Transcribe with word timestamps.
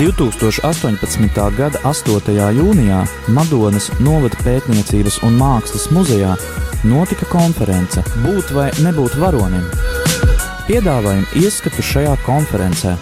2018. 0.00 1.56
gada 1.56 1.78
8. 1.84 2.32
jūnijā 2.56 3.02
Madonas 3.36 3.90
novada 4.00 4.38
pētniecības 4.40 5.18
un 5.28 5.34
mākslas 5.36 5.90
muzejā 5.92 6.30
notika 6.88 7.26
konference 7.28 8.00
Būt 8.22 8.48
vai 8.56 8.70
nebūt 8.80 9.18
varonim. 9.20 9.66
Piedāvājam 10.64 11.26
ieskatu 11.36 11.84
šajā 11.84 12.14
konferencē. 12.24 12.94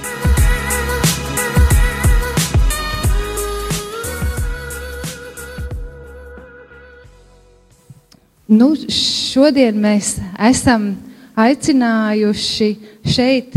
Nu, 8.50 8.72
šodien 8.90 9.78
mēs 9.86 10.16
esam 10.50 10.96
aicinājuši 11.38 12.72
šeit 13.06 13.54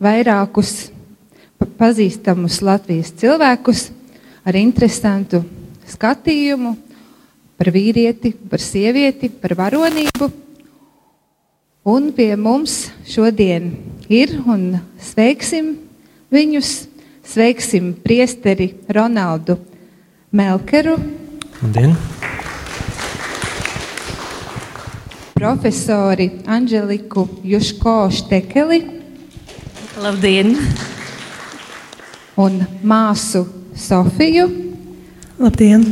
vairākus 0.00 0.88
pazīstamus 1.80 2.60
Latvijas 2.60 3.14
cilvēkus 3.16 3.86
ar 4.44 4.56
interesantu 4.60 5.40
skatījumu 5.88 6.74
par 7.60 7.70
vīrieti, 7.72 8.34
par 8.50 8.60
sievieti, 8.60 9.30
par 9.32 9.56
varonību. 9.58 10.30
Un 11.90 12.10
pie 12.16 12.34
mums 12.36 12.90
šodien 13.08 13.72
ir 14.12 14.36
un 14.44 14.74
sveiksim 15.00 15.72
viņus, 16.32 16.74
sveiksim 17.24 17.94
priesteri 18.04 18.74
Ronaldu 18.92 19.56
Melkeru. 20.36 20.98
Labdien! 21.62 21.96
Profesori 25.40 26.28
Anželiku 26.44 27.24
Juško 27.48 27.96
Štekeli. 28.12 28.84
Labdien! 30.00 30.56
Un 32.38 32.60
māsu 32.86 33.42
Sofiju. 33.74 34.46
Labdien! 35.40 35.82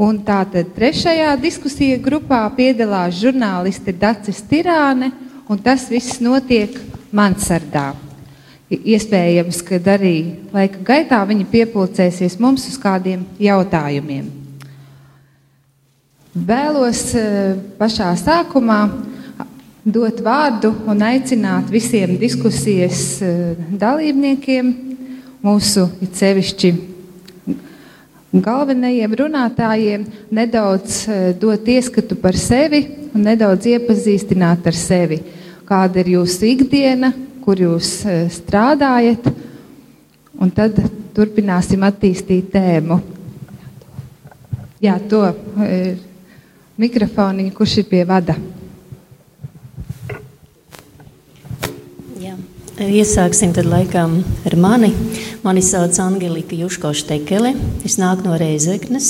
Un 0.00 0.20
tātad 0.24 0.70
trešajā 0.76 1.32
diskusija 1.42 1.98
grupā 2.00 2.44
piedalās 2.56 3.18
žurnālisti 3.20 3.92
Dacis 3.92 4.38
Tirāne, 4.48 5.10
un 5.50 5.58
tas 5.60 5.88
viss 5.90 6.22
notiek 6.22 6.78
Mansardā. 7.12 7.90
Iespējams, 8.70 9.60
ka 9.66 9.80
arī 9.92 10.14
laika 10.54 10.78
gaitā 10.86 11.18
viņi 11.26 11.48
piepulcēsies 11.50 12.38
mums 12.40 12.68
uz 12.70 12.78
kādiem 12.80 13.26
jautājumiem. 13.42 14.30
Vēlos 16.30 17.02
pašā 17.80 18.12
sākumā 18.14 18.84
dot 19.92 20.20
vārdu 20.24 20.72
un 20.88 21.02
aicināt 21.02 21.70
visiem 21.72 22.16
diskusijas 22.20 23.20
dalībniekiem, 23.80 24.70
mūsu 25.42 25.86
sevišķi 26.12 26.72
galvenajiem 28.30 29.14
runātājiem 29.18 30.04
nedaudz 30.30 31.02
dot 31.40 31.66
ieskatu 31.66 32.14
par 32.20 32.36
sevi 32.38 32.84
un 33.10 33.24
nedaudz 33.26 33.66
iepazīstināt 33.72 34.68
ar 34.70 34.76
sevi. 34.78 35.18
Kāda 35.66 36.02
ir 36.02 36.12
jūsu 36.16 36.46
ikdiena, 36.50 37.12
kur 37.42 37.58
jūs 37.58 38.00
strādājat, 38.34 39.26
un 40.38 40.50
tad 40.54 40.78
turpināsim 41.14 41.82
attīstīt 41.86 42.52
tēmu. 42.54 43.00
Jā, 44.80 44.94
to 45.10 45.24
mikrofoniņu, 46.80 47.52
kurš 47.52 47.80
ir 47.82 47.88
pie 47.90 48.04
vada. 48.08 48.38
Jā. 52.22 52.38
Iesāksim 52.80 53.50
tad 53.52 53.66
laikam 53.68 54.22
ar 54.48 54.54
mani. 54.56 54.88
Mani 55.44 55.60
sauc 55.60 55.98
Angelika 56.00 56.56
Juško 56.56 56.94
Štekele. 56.96 57.50
Es 57.84 57.98
nāku 58.00 58.24
no 58.24 58.38
Reizeknes. 58.40 59.08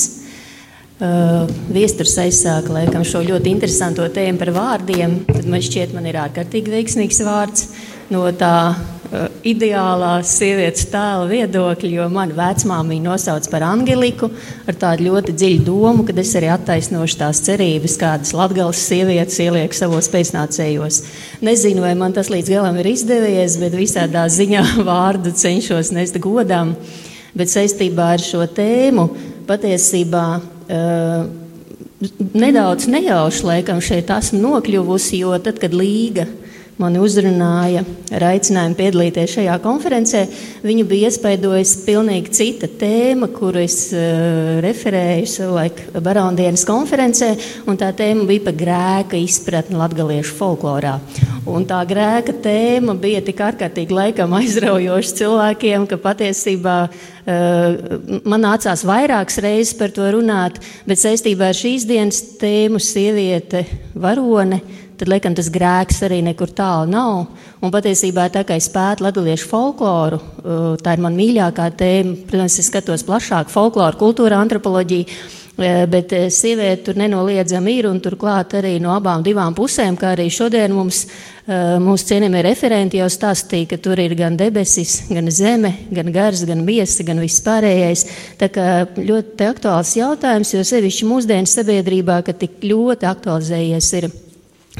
Uh, 0.99 1.47
Viesturs 1.71 2.17
aizsāka 2.19 2.75
laikam 2.75 3.05
šo 3.06 3.22
ļoti 3.28 3.53
interesanto 3.55 4.03
tēmu 4.11 4.43
par 4.43 4.50
vārdiem. 4.56 5.21
Tad 5.28 5.47
man 5.47 5.62
šķiet, 5.62 5.95
man 5.95 6.09
ir 6.11 6.19
ārkārtīgi 6.19 6.75
veiksmīgs 6.75 7.22
vārds 7.22 7.69
no 8.11 8.25
tā 8.34 8.75
uh, 9.10 9.26
ideālā 9.47 10.12
sievietes 10.26 10.87
tēla 10.91 11.26
viedokļa, 11.31 11.91
jo 11.97 12.06
man 12.12 12.32
vecmāmiņa 12.37 13.04
nosauc 13.04 13.48
par 13.53 13.65
Angeliku 13.66 14.31
ar 14.69 14.78
tādu 14.81 15.09
ļoti 15.09 15.34
dziļu 15.37 15.65
domu, 15.66 16.06
ka 16.06 16.15
es 16.22 16.32
arī 16.38 16.50
attaisnošu 16.54 17.19
tās 17.21 17.43
cerības, 17.47 17.98
kādas 18.00 18.34
latgales 18.37 18.81
sievietes 18.87 19.38
ieliek 19.43 19.75
savos 19.76 20.10
pēcnācējos. 20.12 21.03
Nezinu, 21.44 21.84
vai 21.84 21.94
man 21.98 22.16
tas 22.16 22.32
līdz 22.32 22.54
galam 22.54 22.81
ir 22.81 22.91
izdevies, 22.93 23.59
bet 23.60 23.76
visādā 23.78 24.26
ziņā 24.31 24.65
vārdu 24.91 25.34
cenšos 25.37 25.92
nest 25.97 26.19
godam. 26.22 26.75
Bet 27.37 27.53
saistībā 27.53 28.15
ar 28.16 28.22
šo 28.22 28.42
tēmu 28.50 29.06
patiesībā 29.47 30.25
uh, 30.41 31.28
nedaudz 32.34 32.88
nejauši 32.91 33.47
laikam 33.47 33.81
šeit 33.84 34.10
esmu 34.15 34.41
nokļuvusi, 34.41 35.21
jo 35.21 35.37
tad, 35.42 35.60
kad 35.62 35.75
Līga 35.77 36.27
mani 36.81 37.01
uzrunāja 37.03 37.83
ar 38.15 38.25
aicinājumu 38.31 38.77
piedalīties 38.79 39.35
šajā 39.37 39.57
konferencē, 39.63 40.23
viņu 40.65 40.87
bija 40.89 41.11
iespaidojusi 41.11 41.83
pilnīgi 41.85 42.33
cita 42.37 42.71
tēma, 42.81 43.29
kuru 43.35 43.61
es 43.63 43.77
uh, 43.95 44.59
referēju 44.65 45.29
savulaik 45.29 45.83
Barondienas 46.01 46.65
konferencē, 46.69 47.35
un 47.69 47.79
tā 47.81 47.93
tēma 47.97 48.27
bija 48.29 48.47
par 48.49 48.57
grēka 48.63 49.21
izpratni 49.21 49.79
latgaliešu 49.81 50.37
folklorā. 50.39 50.97
Un 51.51 51.65
tā 51.69 51.81
grēka 51.89 52.35
tēma 52.45 52.95
bija 53.01 53.23
tik 53.25 53.41
ārkārtīgi 53.45 53.97
laikam 53.97 54.35
aizraujoša 54.41 55.17
cilvēkiem, 55.21 55.87
ka 55.91 56.01
patiesībā 56.01 56.77
uh, 56.89 58.21
man 58.25 58.47
nācās 58.47 58.85
vairākas 58.89 59.41
reizes 59.45 59.77
par 59.77 59.93
to 59.95 60.09
runāt, 60.17 60.61
bet 60.89 61.01
saistībā 61.03 61.53
ar 61.53 61.61
šīs 61.61 61.89
dienas 61.89 62.25
tēmu 62.41 62.81
sieviete 62.81 63.67
varone 63.95 64.63
tad 65.00 65.11
laikam 65.11 65.34
tas 65.37 65.49
grēks 65.53 66.03
arī 66.06 66.21
nekur 66.28 66.53
tālu 66.53 66.93
nav. 66.93 67.27
Un 67.65 67.72
patiesībā 67.72 68.28
tā 68.33 68.44
kā 68.49 68.61
es 68.61 68.69
pētu 68.72 69.09
latviešu 69.09 69.49
folkloru, 69.49 70.21
tā 70.84 70.94
ir 70.97 71.05
man 71.05 71.16
mīļākā 71.19 71.72
tēma. 71.81 72.16
Protams, 72.31 72.61
es 72.61 72.69
skatos 72.69 73.05
plašāk 73.09 73.53
folkloru, 73.53 74.00
kultūra, 74.00 74.41
antropoloģiju. 74.44 75.39
Bet 75.60 76.15
sieviete 76.33 76.87
tur 76.87 76.97
nenoliedzami 76.97 77.75
ir, 77.77 77.89
un 77.91 77.99
turklāt 78.00 78.55
arī 78.56 78.78
no 78.81 78.94
abām 78.94 79.53
pusēm, 79.53 79.99
kā 80.00 80.15
arī 80.15 80.31
šodien 80.33 80.72
mums, 80.72 81.03
mūsu 81.84 82.06
cienījamie 82.09 82.41
referenti 82.47 82.97
jau 82.97 83.10
stāstīja, 83.12 83.69
ka 83.75 83.81
tur 83.83 84.00
ir 84.00 84.15
gan 84.16 84.39
debesis, 84.41 85.10
gan 85.10 85.28
zeme, 85.28 85.75
gan 85.93 86.09
gars, 86.15 86.47
gan 86.49 86.65
miesa, 86.65 87.05
gan 87.05 87.21
viss 87.21 87.44
pārējais. 87.44 88.06
Tā 88.41 88.49
kā 88.55 88.71
ļoti 88.97 89.50
aktuāls 89.50 89.93
jautājums, 89.99 90.55
jo 90.55 90.65
sevišķi 90.65 91.10
mūsdienu 91.12 91.53
sabiedrībā, 91.53 92.22
ka 92.25 92.33
tik 92.33 92.65
ļoti 92.65 93.10
aktualizējies 93.10 93.93
ir 94.00 94.09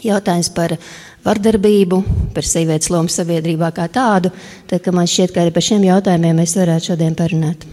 jautājums 0.05 0.51
par 0.55 0.77
vardarbību, 1.25 2.01
par 2.35 2.47
sievietes 2.47 2.91
lomu 2.93 3.13
sabiedrībā 3.13 3.73
kā 3.77 3.89
tādu. 3.93 4.33
Tad 4.71 4.89
man 4.95 5.09
šķiet, 5.11 5.35
ka 5.35 5.45
arī 5.45 5.55
par 5.55 5.67
šiem 5.67 5.85
jautājumiem 5.89 6.41
mēs 6.43 6.57
varētu 6.59 6.93
šodien 6.93 7.17
parunāt. 7.19 7.67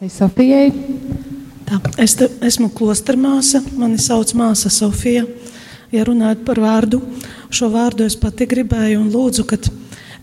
Sofijai. 0.00 0.70
Tā, 1.68 1.76
es 2.00 2.16
te, 2.16 2.30
esmu 2.48 2.70
klostermāsa, 2.72 3.60
mani 3.76 4.00
sauc 4.00 4.32
māsa 4.34 4.70
Sofija. 4.72 5.26
Ja 5.92 6.06
runājot 6.06 6.40
par 6.46 6.58
vārdu, 6.62 7.02
šo 7.52 7.68
vārdu 7.70 8.06
es 8.06 8.16
pati 8.16 8.46
gribēju 8.48 9.00
un 9.02 9.10
lūdzu, 9.12 9.44
kad 9.50 9.68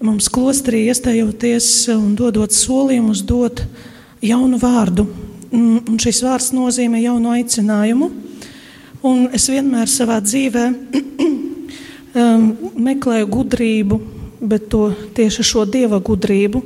mums 0.01 0.31
klosterī 0.33 0.85
iestājoties 0.87 1.67
un 1.93 2.15
dodot 2.17 2.55
solījumus, 2.55 3.21
dot 3.27 3.61
jaunu 4.23 4.57
vārdu. 4.59 5.05
Un 5.53 5.99
šis 6.01 6.23
vārds 6.25 6.49
nozīmē 6.55 7.03
jaunu 7.03 7.35
aicinājumu. 7.35 8.09
Un 9.05 9.27
es 9.35 9.45
vienmēr 9.51 9.89
savā 9.91 10.17
dzīvē 10.23 10.63
um, 12.21 12.45
meklēju 12.81 13.27
gudrību, 13.29 13.99
bet 14.41 14.69
to 14.73 14.89
tieši 15.17 15.45
šo 15.45 15.65
dieva 15.69 15.99
gudrību, 16.01 16.63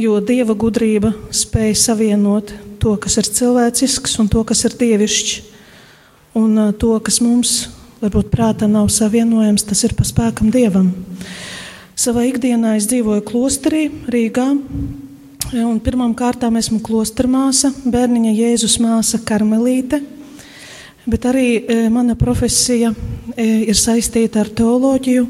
jo 0.00 0.16
dieva 0.24 0.56
gudrība 0.56 1.12
spēja 1.34 1.76
savienot 1.82 2.54
to, 2.80 2.94
kas 3.00 3.18
ir 3.20 3.28
cilvēcisks, 3.28 4.16
un 4.22 4.30
to, 4.32 4.44
kas 4.48 4.64
ir 4.68 4.76
dievišķs. 4.80 5.52
Un 6.36 6.56
uh, 6.60 6.72
to, 6.76 6.94
kas 7.04 7.20
mums 7.24 7.66
varbūt 8.00 8.32
prātā 8.32 8.68
nav 8.68 8.88
savienojams, 8.92 9.64
tas 9.68 9.84
ir 9.84 9.96
pa 9.96 10.04
spēkam 10.04 10.48
dievam. 10.52 10.90
Savā 11.96 12.26
ikdienā 12.28 12.74
es 12.76 12.88
dzīvoju 12.90 13.24
klosterī 13.24 13.86
Rīgā. 14.12 14.50
Pirmām 15.84 16.12
kārtām 16.18 16.58
esmu 16.58 16.80
klostermāsa, 16.84 17.70
bērniņa 17.88 18.32
Jēzus 18.36 18.80
māsa 18.82 19.20
Karmelīte. 19.24 20.02
Bet 21.06 21.26
arī 21.30 21.48
e, 21.62 21.74
mana 21.86 22.16
profesija 22.18 22.90
e, 22.90 23.44
ir 23.70 23.78
saistīta 23.78 24.40
ar 24.42 24.48
teoloģiju. 24.58 25.26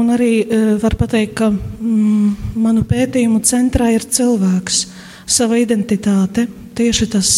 Un 0.00 0.12
arī 0.14 0.30
e, 0.40 0.60
var 0.80 0.94
pateikt, 0.96 1.34
ka 1.36 1.50
mm, 1.52 2.54
manu 2.56 2.86
pētījumu 2.88 3.42
centrā 3.44 3.90
ir 3.92 4.06
cilvēks, 4.08 4.78
sava 5.28 5.58
identitāte, 5.60 6.46
tieši 6.78 7.08
tas, 7.12 7.32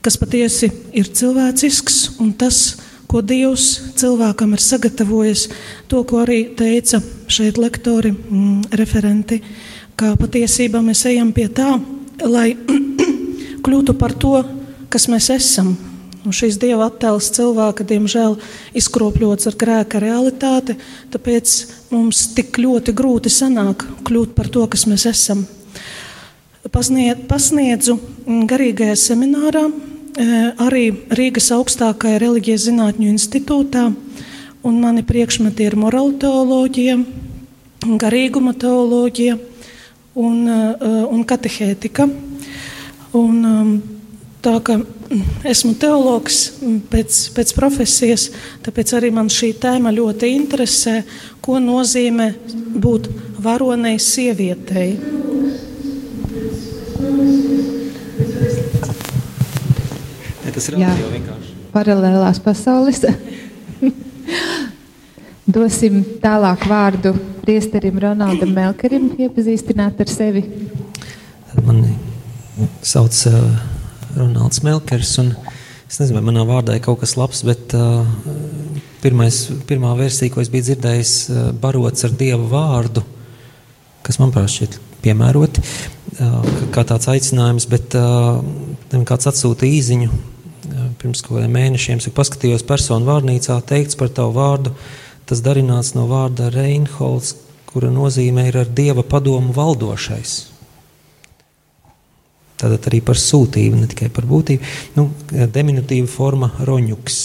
kas 0.00 0.16
patiesi 0.16 0.70
ir 0.96 1.10
cilvēcisks 1.12 2.22
un 2.24 2.32
tas, 2.40 2.78
ko 3.10 3.20
Dievs 3.26 3.66
cilvēkam 4.00 4.54
ir 4.56 4.64
sagatavojis, 4.64 5.44
to, 5.90 6.00
ko 6.08 6.22
arī 6.22 6.54
teica 6.56 7.02
šeit 7.28 7.60
lektori, 7.60 8.14
mm, 8.14 8.70
referenti, 8.80 9.42
ka 10.00 10.14
patiesībā 10.16 10.80
mēs 10.80 11.04
ejam 11.12 11.34
pie 11.36 11.50
tā, 11.52 11.74
lai 12.24 12.54
kļūtu 13.66 13.98
par 14.00 14.16
to, 14.16 14.38
kas 14.88 15.10
mēs 15.12 15.28
esam. 15.36 15.74
Un 16.20 16.34
šīs 16.36 16.58
dieva 16.60 16.90
attēls 16.90 17.30
cilvēka, 17.32 17.84
diemžēl, 17.88 18.34
izkropļots 18.76 19.48
ar 19.48 19.54
grēka 19.60 20.02
realitāti, 20.02 20.74
tāpēc 21.12 21.52
mums 21.94 22.26
tik 22.36 22.58
ļoti 22.60 22.92
grūti 22.92 23.32
sanāk 23.32 23.86
kļūt 24.04 24.34
par 24.36 24.50
to, 24.52 24.66
kas 24.68 24.84
mēs 24.90 25.06
esam. 25.08 25.46
Pasniedzu 26.68 27.96
garīgajā 28.50 28.96
seminārā, 29.00 29.62
e, 29.64 30.26
arī 30.60 30.82
Rīgas 31.08 31.48
augstākajā 31.56 32.18
reliģijas 32.20 32.66
zinātņu 32.68 33.08
institūtā, 33.14 33.86
un 34.60 34.80
mani 34.82 35.00
priekšmeti 35.08 35.70
ir 35.70 35.78
morāla 35.80 36.12
teoloģija, 36.20 36.98
garīguma 37.96 38.52
teoloģija 38.60 39.38
un, 40.20 40.44
e, 40.44 40.60
un 41.08 41.24
katehētika. 41.24 42.10
Un, 43.10 43.40
um, 43.44 43.99
tā 44.44 44.54
kā 44.64 44.76
esmu 45.48 45.74
teologs 45.80 46.38
pēc, 46.92 47.18
pēc 47.36 47.52
profesijas, 47.56 48.28
tāpēc 48.64 48.94
arī 48.98 49.10
man 49.14 49.30
šī 49.32 49.52
tēma 49.60 49.92
ļoti 49.94 50.32
interesē, 50.36 51.00
ko 51.44 51.58
nozīmē 51.62 52.30
būt 52.80 53.08
varonei 53.42 53.96
sievietei. 54.00 54.90
Ja, 60.44 60.54
tas 60.54 60.68
ir 60.70 60.78
vienkārši. 60.80 61.56
Paralēlās 61.70 62.40
pasaules. 62.42 63.04
Dosim 65.50 66.02
tālāk 66.22 66.64
vārdu 66.70 67.12
priesterim 67.42 67.98
Ronaldam 68.02 68.52
Melkerim, 68.54 69.10
iepazīstināt 69.18 70.02
ar 70.02 70.10
sevi. 70.10 70.44
Mani 71.66 71.96
sauc 72.86 73.16
uh, 73.30 73.69
Ronalds 74.16 74.62
Melkers, 74.66 75.12
un 75.22 75.32
es 75.88 75.98
nezinu, 76.00 76.18
vai 76.18 76.26
manā 76.30 76.44
vārdā 76.48 76.76
ir 76.76 76.84
kaut 76.84 77.00
kas 77.02 77.16
labs, 77.18 77.42
bet 77.46 77.74
uh, 77.76 78.06
pirmais, 79.02 79.42
pirmā 79.68 79.92
versija, 79.98 80.32
ko 80.34 80.42
es 80.42 80.50
biju 80.52 80.68
dzirdējis, 80.68 81.14
uh, 81.30 81.48
barots 81.62 82.06
ar 82.06 82.14
Dievu 82.18 82.48
vārdu, 82.50 83.04
kas 84.06 84.20
manuprāt 84.22 84.52
šķiet 84.54 84.78
piemēroti, 85.04 85.64
uh, 85.64 86.38
kā 86.74 86.84
tāds 86.88 87.10
aicinājums, 87.10 87.68
bet 87.70 87.96
uh, 87.98 88.40
kāds 89.08 89.30
atsūta 89.30 89.68
īziņu 89.68 90.10
uh, 90.10 90.88
pirms 91.00 91.24
kaut 91.24 91.38
kādiem 91.38 91.56
mēnešiem, 91.58 92.02
es 92.02 92.14
paskatījos 92.14 92.66
personu 92.68 93.08
vārnīcā, 93.08 93.58
teikts 93.66 93.98
par 93.98 94.12
tavu 94.14 94.36
vārdu, 94.38 94.74
tas 95.30 95.42
darināts 95.46 95.94
no 95.96 96.06
vārda 96.10 96.50
Reinholds, 96.54 97.36
kura 97.70 97.90
nozīmē 97.94 98.48
ir 98.50 98.64
ar 98.64 98.72
Dieva 98.74 99.04
padomu 99.06 99.54
valdošais. 99.54 100.38
Tātad 102.60 102.90
arī 102.90 103.00
par 103.04 103.18
sūtību, 103.20 103.78
ne 103.80 103.88
tikai 103.90 104.10
par 104.12 104.26
būtību. 104.28 104.74
Nu, 104.96 105.08
diminutīva 105.30 106.08
forma 106.10 106.50
roņuks, 106.68 107.16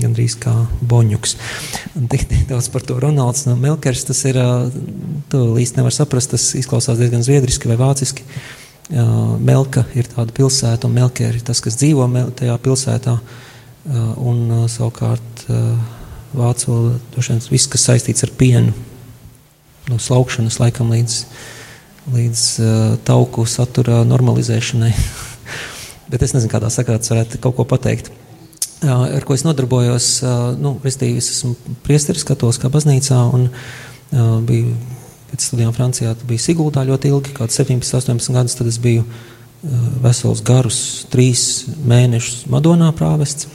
gandrīz 0.00 0.38
kā 0.40 0.54
boņuks. 0.88 1.36
Tik 2.12 2.24
daudz 2.48 2.70
par 2.72 2.86
to 2.88 2.96
Ronalds 3.02 3.44
no 3.48 3.56
Melkers, 3.60 4.06
tas 4.08 4.22
ir, 4.28 4.40
to 5.32 5.44
īsti 5.60 5.80
nevar 5.80 5.94
saprast, 5.94 6.32
tas 6.32 6.48
izklausās 6.56 7.00
diezgan 7.00 7.24
zviedriski 7.26 7.68
vai 7.68 7.76
vāciski. 7.80 8.24
Melka 8.90 9.84
ir 9.94 10.08
tāda 10.10 10.34
pilsēta, 10.34 10.88
un 10.88 10.96
Melker 10.96 11.36
ir 11.36 11.44
tas, 11.46 11.60
kas 11.62 11.78
dzīvo 11.78 12.08
tajā 12.40 12.56
pilsētā. 12.64 13.18
Un 14.20 14.66
savukārt 14.68 15.44
vācu 16.36 16.72
valodā 16.72 17.38
viss, 17.50 17.68
kas 17.70 17.86
saistīts 17.88 18.24
ar 18.26 18.32
pienu, 18.38 18.74
no 19.90 19.98
slaukšanas 19.98 20.60
laikam 20.60 20.92
līdz 20.92 21.24
līdz 22.08 22.44
uh, 22.62 22.96
tauku 23.04 23.44
satura 23.48 24.00
normalizēšanai. 24.08 24.90
Bet 26.10 26.24
es 26.24 26.34
nezinu, 26.34 26.50
kādā 26.52 26.70
sakrā 26.72 26.98
tas 27.00 27.12
varētu 27.12 27.40
kaut 27.42 27.58
ko 27.58 27.66
pateikt. 27.68 28.10
Uh, 28.80 29.04
ar 29.18 29.26
ko 29.28 29.36
es 29.36 29.44
nodarbojos, 29.44 30.08
uh, 30.24 30.38
nu, 30.56 30.78
restīvi, 30.84 31.20
es 31.20 31.28
esmu 31.34 31.52
priesteris 31.84 32.24
katoliskā 32.28 32.72
baznīcā 32.72 33.20
un 33.36 33.50
biju 34.10 34.72
pēc 35.30 35.44
studijām 35.44 35.74
Francijā, 35.76 36.16
biju 36.26 36.42
Siguldā 36.42 36.82
ļoti 36.88 37.12
ilgi, 37.12 37.34
kaut 37.36 37.52
17, 37.54 37.92
18 38.00 38.34
gadus, 38.34 38.56
tad 38.58 38.66
es 38.66 38.80
biju 38.82 39.04
vesels 40.02 40.40
garus 40.42 40.80
trīs 41.12 41.44
mēnešus 41.86 42.48
Madonā 42.50 42.88
prāvests, 42.96 43.46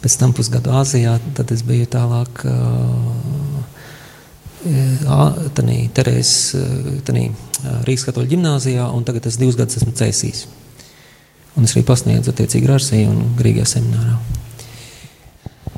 pēc 0.00 0.16
tam 0.20 0.32
pusgadu 0.32 0.72
Āzijā, 0.80 1.18
tad 1.36 1.52
es 1.52 1.60
biju 1.66 1.90
tālāk 1.92 2.46
Terēzes, 5.96 6.34
Rīgas 7.86 8.04
katoļu 8.08 8.30
ģimnāzijā, 8.34 8.84
un 8.94 9.06
tagad 9.06 9.26
es 9.30 9.38
divus 9.40 9.58
gadus 9.58 9.80
esmu 9.80 9.94
cēsījis. 9.98 10.44
Un 11.58 11.66
es 11.66 11.74
arī 11.74 11.82
pasniedzu 11.86 12.32
attiecīgi 12.32 12.70
Rārsī 12.70 13.02
un 13.10 13.34
Grīgajā 13.38 13.66
seminārā. 13.74 14.16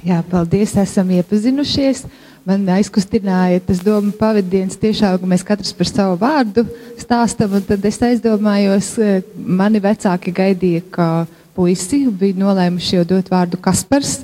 Jā, 0.04 0.20
paldies, 0.28 0.74
esam 0.76 1.10
iepazinušies. 1.16 2.04
Man 2.44 2.66
aizkustināja 2.68 3.62
tas 3.64 3.80
domu 3.80 4.12
pavadiens 4.18 4.76
tiešām, 4.76 5.16
ka 5.16 5.28
mēs 5.30 5.46
katrs 5.48 5.72
par 5.72 5.88
savu 5.88 6.18
vārdu 6.20 6.66
stāstam, 7.00 7.56
un 7.56 7.64
tad 7.64 7.86
es 7.88 7.96
aizdomājos, 8.04 8.90
mani 9.34 9.80
vecāki 9.80 10.34
gaidīja, 10.36 10.82
ka 10.92 11.06
puisi 11.56 12.02
bija 12.12 12.36
nolēmuši 12.42 12.98
jau 12.98 13.06
dot 13.14 13.32
vārdu 13.32 13.56
Kaspars, 13.64 14.18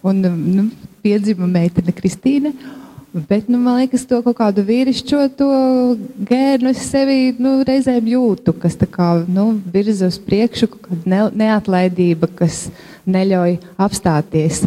un 0.00 0.24
nu, 0.24 0.64
piedzima 1.04 1.44
meitene 1.44 1.92
Kristīne. 1.92 2.54
Bet, 3.12 3.48
nu, 3.48 3.56
man 3.56 3.78
liekas, 3.80 4.02
to 4.04 4.18
kaut 4.20 4.36
kādu 4.36 4.60
vīrišķo 4.68 5.22
gēnu 6.28 6.68
es 6.68 6.82
sevi 6.90 7.32
nu, 7.40 7.54
reizēm 7.64 8.10
jūtu, 8.12 8.52
kas 8.60 8.76
kā, 8.92 9.24
nu, 9.24 9.54
virza 9.72 10.10
uz 10.12 10.18
priekšu, 10.20 10.68
ne, 11.08 11.22
neatlaidība, 11.32 12.28
kas 12.36 12.66
neļauj 13.08 13.56
apstāties. 13.80 14.66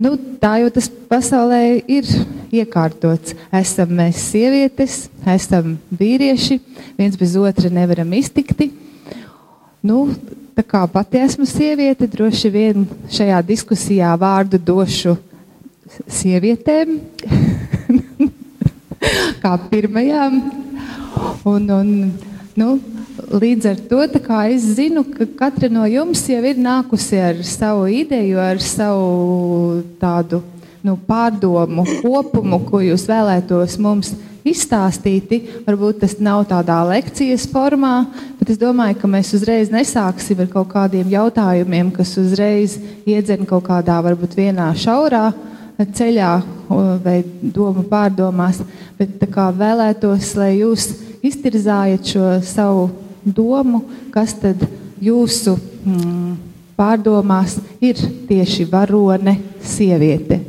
Nu, 0.00 0.14
tā 0.40 0.54
jau 0.62 0.72
tas 0.72 0.88
pasaulē 0.88 1.84
ir 1.84 2.08
iekārtots. 2.48 3.36
Esam 3.52 3.92
mēs 3.98 4.24
sievietes, 4.30 5.10
esam 5.28 5.76
vīrieši, 5.92 6.56
viens 6.96 7.20
bez 7.20 7.36
otra 7.36 7.68
nevaram 7.68 8.16
iztikti. 8.16 8.70
Nu, 9.84 10.06
tā 10.56 10.64
kā 10.64 10.86
pati 10.88 11.20
esmu 11.20 11.44
sieviete, 11.44 12.08
droši 12.08 12.56
vien 12.56 12.88
šajā 13.12 13.44
diskusijā 13.52 14.16
vārdu 14.16 14.56
došu 14.56 15.18
sievietēm, 16.10 16.98
kā 19.42 19.56
pirmajām. 19.70 20.40
Un, 21.48 21.66
un, 21.74 21.90
nu, 22.58 22.70
līdz 23.30 23.68
ar 23.70 23.82
to 23.90 24.00
es 24.04 24.64
zinu, 24.76 25.04
ka 25.04 25.26
katra 25.38 25.68
no 25.72 25.84
jums 25.88 26.22
jau 26.28 26.40
ir 26.44 26.56
nākusi 26.60 27.20
ar 27.20 27.42
savu 27.44 27.86
ideju, 27.90 28.38
ar 28.38 28.60
savu 28.62 29.82
tādu 30.00 30.42
nu, 30.82 30.96
pārdomu 30.96 31.84
kopumu, 32.00 32.60
ko 32.68 32.80
jūs 32.80 33.06
vēlētos 33.08 33.76
mums 33.78 34.14
izstāstīti. 34.46 35.42
Varbūt 35.66 36.00
tas 36.04 36.16
nav 36.22 36.46
tādā 36.48 36.80
lekcijas 36.88 37.44
formā, 37.50 38.06
bet 38.38 38.54
es 38.54 38.60
domāju, 38.60 38.96
ka 39.02 39.10
mēs 39.10 39.34
uzreiz 39.36 39.72
nesāksim 39.72 40.40
ar 40.40 40.48
kaut 40.52 40.70
kādiem 40.72 41.12
jautājumiem, 41.12 41.92
kas 41.92 42.16
uzreiz 42.20 42.78
iedzen 43.04 43.44
kaut 43.48 43.68
kādā, 43.68 44.00
varbūt 44.04 44.38
vienā 44.38 44.70
šaurā 44.80 45.28
ceļā 45.86 46.30
vai 47.04 47.20
domu 47.40 47.84
pārdomās, 47.88 48.60
bet 48.98 49.20
vēlētos, 49.24 50.34
lai 50.36 50.52
jūs 50.60 50.90
iztirzājat 51.24 52.12
šo 52.12 52.28
savu 52.44 52.88
domu, 53.24 53.82
kas 54.12 54.34
tad 54.40 54.62
jūsu 55.00 55.56
mm, 55.56 56.32
pārdomās 56.76 57.58
ir 57.80 58.00
tieši 58.28 58.66
varone 58.70 59.36
sieviete. 59.64 60.40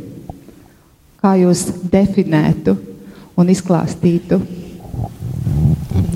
Kā 1.22 1.36
jūs 1.38 1.68
definētu 1.92 2.76
un 3.38 3.52
izklāstītu? 3.52 4.42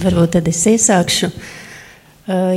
Varbūt 0.01 0.35
tad 0.37 0.49
es 0.49 0.63
iesākšu. 0.69 1.29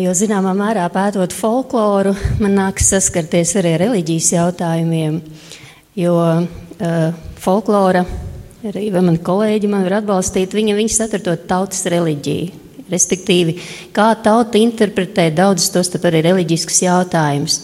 Jo 0.00 0.14
zināmā 0.16 0.54
mērā 0.56 0.86
pētot 0.88 1.34
folkloru, 1.36 2.14
man 2.40 2.54
nākas 2.56 2.88
saskarties 2.94 3.52
arī 3.60 3.74
ar 3.76 3.82
reliģijas 3.84 4.30
jautājumiem. 4.32 5.18
Uh, 5.18 5.58
Jo 5.98 6.14
uh, 6.14 7.14
folklora, 7.42 8.04
arī 8.68 8.84
mani 8.94 9.18
kolēģi 9.24 9.70
man 9.70 9.82
var 9.82 9.96
atbalstīt, 9.98 10.54
viņa, 10.54 10.76
viņa 10.78 10.94
satur 10.94 11.24
to 11.26 11.34
tautas 11.50 11.82
reliģiju. 11.90 12.66
Respektīvi, 12.88 13.58
kā 13.92 14.06
tauta 14.24 14.56
interpretē 14.56 15.26
daudzus 15.34 15.74
tos 15.74 15.90
arī 15.98 16.22
reliģiskus 16.24 16.78
jautājumus. 16.86 17.58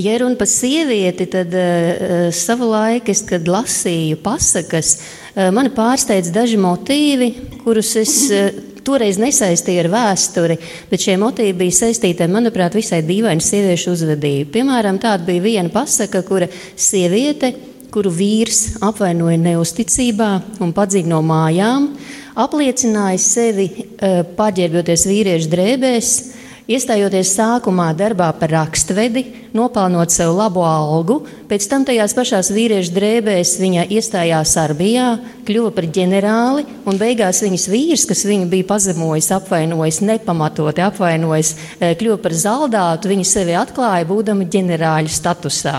Ja 0.00 0.14
runa 0.22 0.38
par 0.38 0.48
sievieti, 0.48 1.26
tad 1.32 1.52
uh, 1.58 2.30
savu 2.32 2.70
laiku, 2.70 3.10
es, 3.12 3.24
kad 3.26 3.50
lasīju 3.50 4.20
pasakas, 4.22 4.94
uh, 5.34 5.50
mani 5.56 5.74
pārsteidz 5.74 6.30
daži 6.32 6.60
motīvi, 6.62 7.32
kurus 7.64 7.96
es 7.98 8.14
uh, 8.30 8.48
toreiz 8.86 9.18
nesaistīja 9.20 9.84
ar 9.84 9.90
vēsturi, 9.92 10.56
bet 10.90 11.02
šie 11.02 11.16
motīvi 11.20 11.56
bija 11.64 11.78
saistīti 11.82 12.24
ar, 12.24 12.32
manuprāt, 12.32 12.76
visai 12.78 13.02
dīvainu 13.06 13.42
sieviešu 13.44 13.94
uzvedību. 13.96 14.50
Piemēram, 14.54 15.00
tāda 15.02 15.26
bija 15.26 15.44
viena 15.44 15.72
pasaka, 15.74 16.22
kura 16.26 16.48
sieviete, 16.76 17.52
kuru 17.94 18.12
vīrs 18.12 18.78
apvainoja 18.84 19.38
neusticībā 19.40 20.30
un 20.64 20.74
padzīja 20.76 21.10
no 21.10 21.22
mājām, 21.24 21.90
apliecināja 22.36 23.20
sevi 23.22 23.70
eh, 23.72 24.22
paģērbjoties 24.36 25.06
vīriešu 25.08 25.52
drēbēs, 25.52 26.10
Iestājoties 26.66 27.30
sākumā 27.30 27.92
darbā 27.94 28.26
par 28.34 28.50
rakstvedi, 28.50 29.20
nopelnot 29.54 30.10
sev 30.10 30.32
labu 30.34 30.64
algu, 30.66 31.20
pēc 31.46 31.68
tam 31.70 31.84
tajās 31.86 32.10
pašās 32.18 32.48
vīriešu 32.50 32.90
drēbēs 32.90 33.52
viņa 33.60 33.84
iestājās 33.94 34.56
armijā, 34.58 35.12
kļuva 35.46 35.70
par 35.76 35.86
ģenerāli, 35.94 36.64
un 36.90 36.98
beigās 36.98 37.44
viņas 37.44 37.68
vīrs, 37.70 38.06
kas 38.10 38.24
viņu 38.26 38.48
bija 38.50 38.66
pazemojis, 38.72 39.28
apvainojis, 39.36 40.00
nepamatoti 40.08 40.82
apvainojis, 40.88 41.52
eh, 41.78 41.94
kļuva 41.94 42.18
par 42.24 42.34
zaldātu, 42.34 43.14
viņa 43.14 43.28
sevi 43.30 43.54
atklāja, 43.54 44.10
būdama 44.10 44.50
ģenerāļa 44.50 45.14
statusā. 45.20 45.76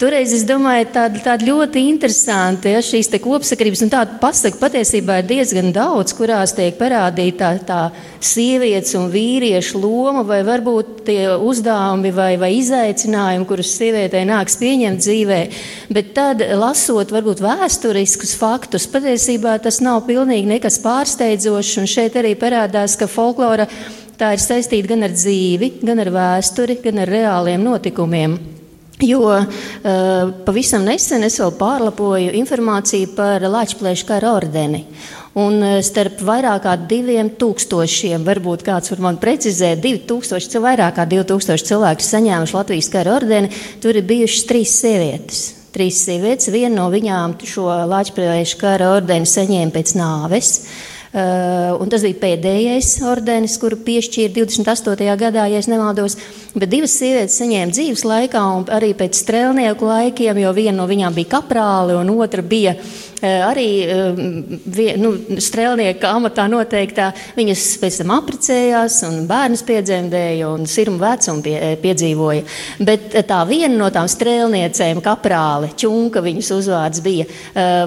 Toreiz 0.00 0.30
es 0.32 0.46
domāju, 0.48 0.86
tāda, 0.94 1.20
tāda 1.20 1.44
ļoti 1.44 1.82
interesanta 1.90 2.70
ja, 2.72 2.78
šīs 2.80 3.10
kopsakarības, 3.20 3.82
un 3.84 3.90
tāda 3.92 4.14
pasaka 4.22 4.56
patiesībā 4.56 5.18
ir 5.20 5.26
diezgan 5.28 5.74
daudz, 5.76 6.14
kurās 6.16 6.54
tiek 6.56 6.78
parādīta 6.78 7.50
tā, 7.58 7.66
tā 7.68 8.22
sievietes 8.24 8.94
un 8.96 9.10
vīriešu 9.12 9.76
loma, 9.82 10.22
vai 10.24 10.38
varbūt 10.46 11.02
tie 11.04 11.26
uzdevumi 11.36 12.14
vai, 12.16 12.30
vai 12.40 12.48
izaicinājumi, 12.62 13.44
kurus 13.50 13.74
sievietei 13.76 14.22
nāks 14.24 14.56
pieņemt 14.62 15.02
dzīvē. 15.04 15.40
Bet 15.92 16.14
tad, 16.16 16.40
lasot 16.48 17.12
varbūt 17.12 17.42
vēsturiskus 17.44 18.32
faktus, 18.40 18.86
patiesībā 18.88 19.58
tas 19.60 19.82
nav 19.84 20.06
pilnīgi 20.08 20.48
nekas 20.54 20.80
pārsteidzošs, 20.80 21.74
un 21.82 21.90
šeit 21.92 22.16
arī 22.16 22.32
parādās, 22.40 22.96
ka 22.96 23.04
folklora 23.04 23.68
tā 24.16 24.32
ir 24.32 24.40
saistīta 24.40 24.94
gan 24.94 25.04
ar 25.10 25.12
dzīvi, 25.12 25.74
gan 25.84 26.00
ar 26.00 26.12
vēsturi, 26.16 26.78
gan 26.88 27.04
ar 27.04 27.14
reāliem 27.18 27.68
notikumiem. 27.68 28.38
Jo 29.00 29.22
uh, 29.24 29.46
pavisam 30.44 30.84
nesen 30.84 31.24
es 31.24 31.38
vēl 31.40 31.54
pārlapoju 31.56 32.34
informāciju 32.40 33.14
par 33.16 33.44
Latvijas 33.48 34.04
kara 34.08 34.34
ordeni. 34.36 34.84
Un 35.40 35.62
starp 35.86 36.18
vairāk 36.26 36.64
kā 36.64 36.74
diviem 36.90 37.28
tūkstošiem, 37.38 38.24
varbūt 38.26 38.64
kāds 38.66 38.90
var 38.90 39.02
man 39.04 39.20
precizēt, 39.22 39.78
divi 39.78 40.02
tūkstoši, 40.08 40.58
vairāk 40.58 40.96
kā 40.98 41.06
divi 41.06 41.22
tūkstoši 41.30 41.68
cilvēku 41.70 42.02
saņēmuši 42.02 42.56
Latvijas 42.58 42.90
kara 42.90 43.14
ordeni, 43.14 43.52
tur 43.80 43.94
ir 43.94 44.08
bijušas 44.10 44.46
trīs 44.50 44.74
sievietes. 44.82 45.42
Trīs 45.70 46.02
sievietes, 46.02 46.50
viena 46.50 46.74
no 46.80 46.88
viņām 46.90 47.38
šo 47.46 47.68
Latvijas 47.86 48.56
kara 48.58 48.90
ordeni 48.96 49.30
saņēma 49.30 49.76
pēc 49.76 49.94
nāves. 50.00 50.56
Uh, 50.58 50.89
un 51.10 51.90
tas 51.90 52.04
bija 52.06 52.20
pēdējais 52.22 52.92
ordenis, 53.10 53.56
kuru 53.58 53.80
piešķīra 53.82 54.30
28. 54.36 55.08
gadā, 55.18 55.48
ja 55.50 55.62
nemaldos. 55.66 56.14
Bet 56.54 56.70
divas 56.70 56.94
sievietes 56.94 57.38
saņēma 57.40 57.74
dzīves 57.74 58.04
laikā, 58.06 58.42
un 58.58 58.68
arī 58.70 58.92
pēc 58.98 59.18
strēlnieku 59.18 59.88
laikiem, 59.90 60.38
jo 60.44 60.54
viena 60.54 60.76
no 60.78 60.86
viņām 60.90 61.16
bija 61.18 61.32
kaprāli, 61.38 61.98
un 61.98 62.14
otra 62.14 62.42
bija 62.46 62.76
arī 63.24 63.68
uh, 63.86 64.20
nu, 65.00 65.12
strēlnieka 65.42 66.12
amatā 66.14 66.46
noteiktā. 66.52 67.10
Viņas 67.38 67.64
pēc 67.82 68.00
tam 68.02 68.14
apprecējās, 68.18 69.00
un 69.08 69.26
bērnus 69.30 69.64
piedzemdēja, 69.68 70.52
un 70.54 70.68
sirmu 70.70 71.00
vecumu 71.02 71.44
pie, 71.44 71.56
piedzīvoja. 71.82 72.46
Bet 72.86 73.18
tā 73.28 73.40
viena 73.48 73.74
no 73.74 73.90
tām 73.94 74.08
strēlniecēm, 74.10 75.02
kaprāli, 75.04 75.72
Čunka, 75.80 76.22
viņas 76.24 76.52
uzvārds 76.54 77.02
bija, 77.04 77.26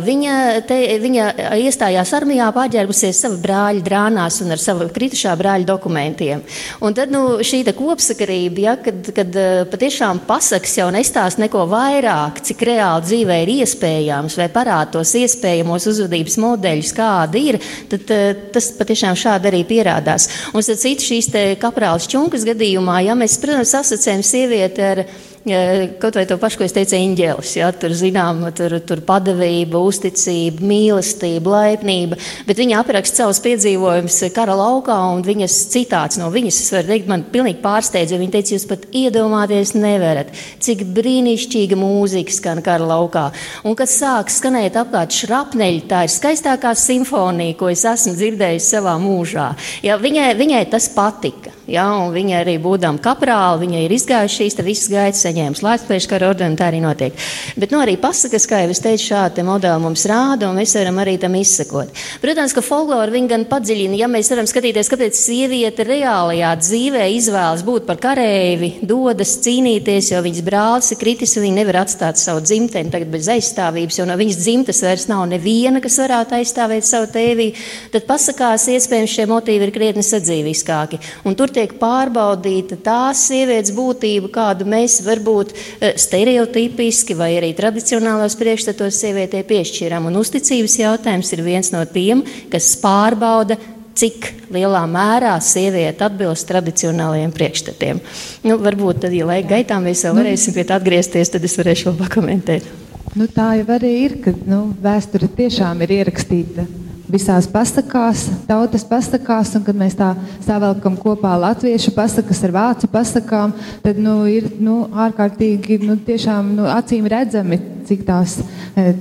viņa, 0.04 0.36
te, 0.68 0.80
viņa 1.04 1.30
iestājās 1.64 2.14
armijā 2.18 2.50
paģērbusies 2.56 3.14
iesaistīties 3.14 3.22
sava 3.24 3.40
brāļa 3.42 3.84
drānās 3.84 4.42
un 4.44 4.54
ar 4.54 4.62
savu 4.62 4.90
kritušā 4.94 5.36
brāļa 5.38 5.66
dokumentiem. 5.68 6.44
Un 6.82 6.94
tad 6.94 7.12
nu, 7.12 7.40
šī 7.44 7.64
kopsakarība, 7.74 8.62
ja, 8.64 8.76
kad, 8.78 9.12
kad 9.16 9.36
eh, 9.36 9.64
patiešām 9.70 10.24
pasakas 10.28 10.78
jau 10.78 10.90
nestāst 10.92 11.40
neko 11.40 11.66
vairāk, 11.70 12.42
cik 12.44 12.62
reāli 12.68 13.04
dzīvē 13.08 13.40
ir 13.44 13.54
iespējams, 13.60 14.38
vai 14.38 14.50
parāda 14.50 14.98
tos 14.98 15.14
iespējamos 15.24 15.88
uzvedības 15.92 16.40
modeļus, 16.44 16.94
kādi 16.98 17.44
ir, 17.52 17.60
tad 17.92 18.14
eh, 18.14 18.26
tas 18.54 18.72
patiešām 18.78 19.18
šādi 19.20 19.52
arī 19.52 19.64
pierādās. 19.70 20.30
Un 20.54 20.66
tad 20.66 20.82
citu 20.82 21.10
šīs 21.10 21.32
kaprāles 21.62 22.10
čunkas 22.12 22.46
gadījumā, 22.48 23.02
ja 23.08 23.18
mēs, 23.18 23.40
protams, 23.42 23.76
asociējam 23.84 24.26
sievieti 24.26 24.84
ar 24.86 25.06
Kaut 25.44 26.16
vai 26.16 26.24
to 26.24 26.38
pašu, 26.40 26.62
ko 26.62 26.64
es 26.64 26.72
teicu, 26.72 26.96
eņģēlis. 26.96 27.50
Ja, 27.58 27.68
tur 27.76 27.92
zinām, 28.00 28.46
tur, 28.56 28.78
tur 28.88 29.02
padavība, 29.04 29.82
uzticība, 29.84 30.64
mīlestība, 30.64 31.52
laipnība. 31.52 32.16
Bet 32.48 32.62
viņa 32.62 32.78
apraksta 32.80 33.26
savus 33.26 33.42
piedzīvojumus 33.44 34.22
kara 34.32 34.56
laukā, 34.56 34.96
un 35.12 35.20
viņas 35.26 35.58
citāts 35.74 36.20
no 36.22 36.30
viņas, 36.32 36.62
es 36.64 36.72
varu 36.72 36.94
teikt, 36.94 37.10
man 37.12 37.26
pilnīgi 37.34 37.60
pārsteidza. 37.66 38.22
Viņa 38.22 38.36
teica, 38.38 38.54
jūs 38.56 38.68
pat 38.70 38.86
iedomāties 38.96 39.74
nevarat, 39.76 40.32
cik 40.64 40.86
brīnišķīga 40.96 41.76
mūzika 41.82 42.38
skan 42.38 42.64
kara 42.64 42.88
laukā. 42.94 43.26
Un 43.68 43.76
kad 43.76 43.92
sāk 43.92 44.32
skanēt 44.32 44.80
apkārt 44.80 45.12
šrapneļi, 45.12 45.84
tā 45.92 46.06
ir 46.08 46.14
skaistākā 46.14 46.72
simfonija, 46.80 47.60
ko 47.60 47.68
es 47.74 47.84
esmu 47.90 48.16
dzirdējis 48.16 48.72
savā 48.78 48.96
mūžā. 48.96 49.52
Ja, 49.84 50.00
viņai, 50.00 50.30
viņai 50.40 50.64
tas 50.72 50.88
patika. 50.96 51.52
Ja, 51.64 51.86
viņa 52.12 52.42
arī 52.42 52.58
būdama 52.60 53.00
kaprāla, 53.00 53.56
viņa 53.62 53.86
ir 53.86 53.94
izgājusi 53.96 54.42
šīs 54.42 54.58
visas 54.66 54.90
gaitas 54.92 55.22
saņēmis 55.24 55.62
Latvijas 55.64 56.08
kara 56.12 56.28
ordeni, 56.34 56.58
tā 56.60 56.68
arī 56.68 56.82
notiek. 56.84 57.16
Bet 57.56 57.72
nu, 57.72 57.80
arī 57.80 57.94
pasakas, 58.02 58.44
kā 58.52 58.60
jau 58.66 58.74
es 58.74 58.82
teicu, 58.84 59.06
šādi 59.14 59.46
modeli 59.48 59.80
mums 59.80 60.04
rāda, 60.10 60.50
un 60.50 60.60
mēs 60.60 60.76
varam 60.76 61.00
arī 61.00 61.14
tam 61.22 61.38
izsekot. 61.40 61.94
Protams, 62.20 62.52
ka 62.52 62.64
folklora 62.66 63.14
viņa 63.14 63.32
gan 63.32 63.46
padziļina, 63.48 63.96
ja 64.02 64.10
mēs 64.12 64.32
varam 64.34 64.50
skatīties, 64.50 64.90
kāpēc 64.92 65.16
sieviete 65.16 65.86
reālajā 65.88 66.50
dzīvē 66.60 67.06
izvēlas 67.16 67.64
būt 67.64 67.88
par 67.88 68.02
kareivi, 68.04 68.74
dodas 68.84 69.38
cīnīties, 69.46 70.12
jo 70.12 70.20
viņas 70.28 70.44
brālis 70.44 70.92
ir 70.92 71.00
kritis, 71.00 71.38
un 71.40 71.48
viņa 71.48 71.60
nevar 71.62 71.80
atstāt 71.86 72.20
savu 72.20 72.44
dzimteni 72.44 72.92
tagad 72.92 73.08
bez 73.14 73.32
aizstāvības, 73.32 74.02
jo 74.02 74.10
no 74.10 74.20
viņas 74.20 74.42
dzimtas 74.42 74.84
vairs 74.84 75.08
nav 75.08 75.24
neviena, 75.32 75.80
kas 75.84 76.02
varētu 76.04 76.42
aizstāvēt 76.42 76.92
savu 76.92 77.08
tēvī. 77.16 77.54
Tad 77.96 78.04
pasakās, 78.10 78.68
iespējams, 78.76 79.16
šie 79.16 79.30
motīvi 79.32 79.70
ir 79.70 79.76
krietni 79.76 80.04
sadzīviskāki. 80.04 81.00
Un 81.24 81.40
tur 81.40 81.53
tiek 81.54 81.76
pārbaudīta 81.80 82.78
tās 82.84 83.28
sievietes 83.30 83.74
būtība, 83.76 84.32
kādu 84.34 84.68
mēs 84.70 85.00
varbūt 85.06 85.54
eh, 85.54 85.94
stereotipiski 86.00 87.18
vai 87.20 87.34
arī 87.40 87.54
tradicionālos 87.58 88.38
priekšstatos 88.40 89.00
sievietē 89.04 89.44
piešķiram. 89.48 90.10
Un 90.10 90.20
uzticības 90.22 90.80
jautājums 90.82 91.32
ir 91.36 91.46
viens 91.46 91.72
no 91.76 91.86
tiem, 91.90 92.26
kas 92.52 92.74
pārbauda 92.82 93.60
cik 93.98 94.30
lielā 94.54 94.84
mērā 94.90 95.34
sieviete 95.44 96.06
atbilst 96.08 96.48
tradicionālajiem 96.50 97.34
priekšstatiem. 97.36 98.02
Nu, 98.48 98.58
varbūt 98.62 99.04
tad, 99.06 99.14
ja 99.16 99.28
laika 99.30 99.56
gaitā 99.56 99.80
mēs 99.84 100.04
vēl 100.08 100.18
nu. 100.18 100.24
varēsim 100.24 100.56
pie 100.58 100.66
tā 100.70 100.80
atgriezties, 100.82 101.34
tad 101.34 101.46
es 101.46 101.58
varēšu 101.60 101.92
vēl 101.92 102.00
pakomentēt. 102.02 102.70
Nu, 103.14 103.30
tā 103.30 103.52
jau 103.60 103.68
arī 103.76 103.92
ir, 104.08 104.18
ka 104.24 104.34
nu, 104.50 104.66
vēsture 104.82 105.30
tiešām 105.38 105.86
ir 105.86 106.00
ierakstīta 106.00 106.66
visās 107.14 107.48
pasakās, 107.50 108.26
tautas 108.48 108.86
pasakās, 108.90 109.54
un 109.58 109.66
kad 109.66 109.78
mēs 109.78 109.98
tā 110.00 110.14
savelkam 110.44 110.98
kopā 111.00 111.36
latviešu 111.46 111.94
pasakas 111.96 112.42
ar 112.48 112.56
vācu 112.56 112.90
pasakām, 112.92 113.54
tad 113.84 114.02
nu, 114.02 114.24
ir 114.30 114.50
nu, 114.60 114.84
ārkārtīgi 115.06 115.82
nu, 115.86 115.98
tiešām, 116.08 116.56
nu, 116.58 116.66
acīm 116.74 117.08
redzami, 117.12 117.60
cik 117.88 118.06
tās 118.08 118.40
e, 118.76 118.94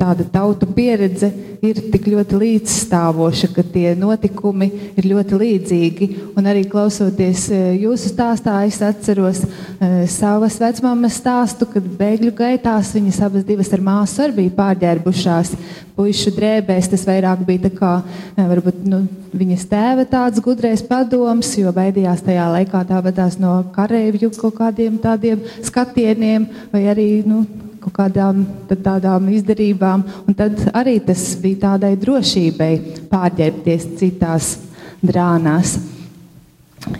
tāda 0.00 0.26
tautu 0.32 0.68
pieredze 0.74 1.30
ir 1.30 1.49
tik 1.60 2.06
ļoti 2.08 2.38
līdzstāvoša, 2.40 3.50
ka 3.52 3.64
tie 3.74 3.92
notikumi 3.98 4.70
ir 4.96 5.08
ļoti 5.10 5.40
līdzīgi. 5.42 6.08
Un 6.38 6.48
arī 6.48 6.64
klausoties 6.70 7.46
e, 7.52 7.60
jūsu 7.82 8.14
stāstā, 8.14 8.56
es 8.64 8.80
atceros 8.84 9.42
e, 9.44 9.90
savas 10.08 10.56
vecmāmas 10.60 11.18
stāstu, 11.20 11.68
kad 11.68 11.84
bēgļu 12.00 12.32
gaitās 12.38 12.94
viņas 12.96 13.20
abas 13.28 13.44
divas 13.48 13.72
ar 13.76 13.84
māsu 13.84 14.24
arī 14.24 14.38
bija 14.40 14.56
pārģērbušās 14.62 15.52
puišu 15.98 16.32
drēbēs. 16.38 16.88
Tas 16.94 17.04
vairāk 17.08 17.44
bija 17.44 17.66
tā 17.68 17.74
kā 17.76 17.94
varbūt, 18.40 18.80
nu, 18.88 19.04
viņas 19.36 19.68
tēva 19.68 20.08
tāds 20.08 20.40
gudrais 20.44 20.80
padoms, 20.86 21.52
jo 21.60 21.72
baidījās 21.76 22.24
tajā 22.24 22.48
laikā 22.56 22.86
tāpatās 22.88 23.36
no 23.42 23.58
kareivju 23.76 24.32
kaut 24.40 24.56
kādiem 24.62 24.96
tādiem 25.02 25.44
skatieniem 25.66 26.48
vai 26.72 26.86
arī 26.88 27.10
nu, 27.28 27.44
kaut 27.80 27.94
kādām 27.96 28.44
tādām 28.70 29.28
izdarībām. 29.34 30.04
Un 30.28 30.36
tad 30.38 30.58
arī 30.76 30.98
tas 31.04 31.22
bija 31.40 31.66
tādai 31.66 31.94
drošībai 32.00 32.70
pārģērbties 33.10 33.86
citās 34.00 34.54
drānās. 35.02 35.78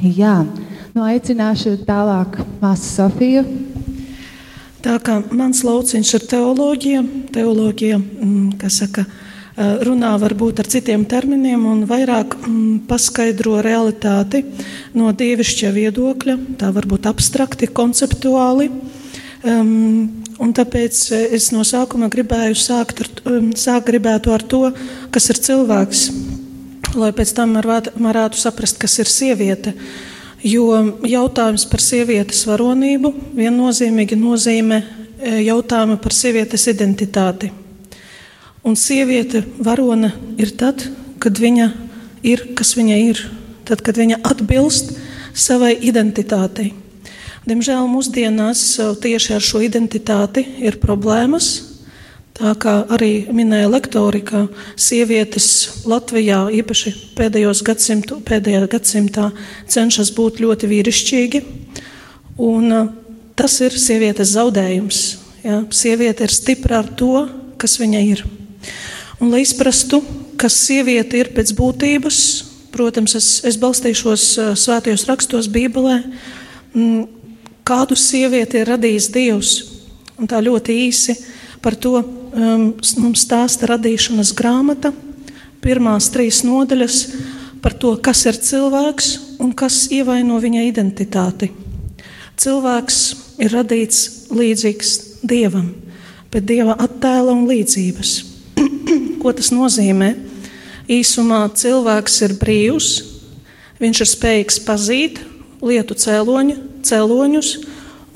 Jā, 0.01 0.43
nu 0.95 1.07
aicināšu 1.07 1.79
tālāk 1.89 2.41
māsu 2.61 2.95
Sofiju. 2.97 3.45
Tā 4.81 4.97
kā 5.05 5.19
mans 5.37 5.61
lauciņš 5.65 6.15
ir 6.17 6.23
teoloģija, 6.29 7.03
teoloģija, 7.35 7.99
mm, 8.01 8.47
kas 8.61 8.81
saka, 8.81 9.05
runā 9.85 10.13
varbūt 10.21 10.63
ar 10.63 10.69
citiem 10.71 11.05
terminiem 11.09 11.65
un 11.69 11.83
vairāk 11.89 12.37
mm, 12.39 12.87
paskaidro 12.89 13.59
realitāti 13.65 14.45
no 14.97 15.11
dievišķa 15.13 15.73
viedokļa, 15.75 16.37
tā 16.61 16.71
varbūt 16.73 17.09
abstrakti, 17.11 17.69
konceptuāli. 17.69 18.71
Un 20.41 20.55
tāpēc 20.57 20.99
eh, 21.13 21.27
es 21.37 21.51
no 21.53 21.65
sākuma 21.69 22.09
gribēju 22.13 22.57
sākt 22.57 23.03
ar, 23.05 23.11
um, 23.29 23.51
sāk 23.53 23.91
gribētu 23.91 24.33
ar 24.33 24.45
to, 24.45 24.63
kas 25.13 25.29
ir 25.33 25.41
cilvēks. 25.49 26.11
lai 26.99 27.13
pēc 27.15 27.31
tam 27.37 27.53
varētu 27.55 28.35
saprast, 28.35 28.79
kas 28.81 28.99
ir 28.99 29.07
sieviete. 29.07 29.75
Jo 30.43 30.97
jautājums 31.07 31.67
par 31.71 31.81
sievietes 31.85 32.41
varonību 32.49 33.13
viennozīmīgi 33.37 34.17
nozīmē 34.19 34.79
e, 34.81 35.35
jautājumu 35.45 36.01
par 36.03 36.17
sievietes 36.17 36.67
identitāti. 36.67 37.53
Un 38.65 38.75
sieviete 38.75 39.45
varone 39.61 40.11
ir 40.41 40.51
tad, 40.57 40.83
kad 41.21 41.39
viņa 41.39 41.71
ir, 42.27 42.49
kas 42.57 42.75
viņa 42.75 42.99
ir, 43.05 43.23
tad, 43.69 43.85
kad 43.87 44.01
viņa 44.01 44.23
atbilst 44.25 44.97
savai 45.37 45.77
identitātei. 45.79 46.73
Diemžēl 47.51 47.89
mūsdienās 47.91 48.61
uh, 48.79 48.93
tieši 48.95 49.33
ar 49.35 49.43
šo 49.43 49.59
identitāti 49.67 50.45
ir 50.63 50.77
problēmas. 50.79 51.49
Tā 52.39 52.53
kā 52.63 52.77
arī 52.95 53.25
minēja 53.35 53.67
lektori, 53.73 54.21
ka 54.23 54.45
sievietes 54.79 55.49
Latvijā 55.83 56.45
īpaši 56.61 56.93
pēdējos 57.19 57.65
gadsimtu, 57.67 58.21
pēdējā 58.23 58.63
gadsimtā 58.71 59.33
cenšas 59.67 60.15
būt 60.15 60.39
ļoti 60.45 60.71
vīrišķīgi. 60.71 61.43
Un, 62.39 62.71
uh, 62.71 62.95
tas 63.35 63.59
ir 63.67 63.75
sievietes 63.75 64.37
zaudējums. 64.37 65.03
Ja? 65.43 65.65
Sieviete 65.75 66.31
ir 66.31 66.39
stipra 66.39 66.85
ar 66.85 66.95
to, 66.95 67.27
kas 67.59 67.81
viņa 67.83 68.07
ir. 68.13 68.27
Un, 69.19 69.33
lai 69.35 69.43
izprastu, 69.43 70.05
kas 70.39 70.55
sieviete 70.69 71.19
ir 71.19 71.35
pēc 71.35 71.51
būtības, 71.59 72.25
protams, 72.71 73.19
es, 73.19 73.33
es 73.43 73.59
balstīšos 73.59 74.35
uh, 74.39 74.53
svētajos 74.55 75.11
rakstos, 75.11 75.51
Bībelē. 75.51 76.05
Kādu 77.71 77.95
sievieti 77.95 78.59
ir 78.59 78.67
radījis 78.67 79.05
Dievs. 79.15 79.51
Un 80.19 80.27
tā 80.27 80.41
ļoti 80.43 80.75
īsi 80.89 81.15
par 81.63 81.77
to 81.79 82.01
um, 82.01 82.65
mums 82.99 83.23
stāsta 83.23 83.69
radīšanas 83.71 84.33
grāmata, 84.35 84.91
pirmās 85.63 86.09
trīs 86.11 86.41
nodaļas 86.43 86.97
par 87.63 87.77
to, 87.79 87.93
kas 88.03 88.25
ir 88.27 88.41
cilvēks 88.43 89.11
un 89.39 89.53
kas 89.55 89.85
ievaino 89.95 90.41
viņa 90.43 90.65
identitāti. 90.67 91.53
Cilvēks 92.43 92.99
ir 93.39 93.55
radīts 93.55 94.33
līdzīgs 94.35 94.91
Dievam, 95.23 95.69
pēc 96.33 96.49
Dieva 96.51 96.75
attēla 96.75 97.37
un 97.37 97.47
līdzības. 97.53 98.17
Ko 99.23 99.31
tas 99.37 99.53
nozīmē? 99.55 100.11
Īsumā 100.91 101.45
cilvēks 101.55 102.19
ir 102.27 102.35
brīvs, 102.41 102.91
viņš 103.79 104.03
ir 104.03 104.13
spējīgs 104.17 104.61
pazīt 104.67 105.23
lietu 105.63 105.95
cēloņu, 105.95 106.59
cēloņus, 106.87 107.51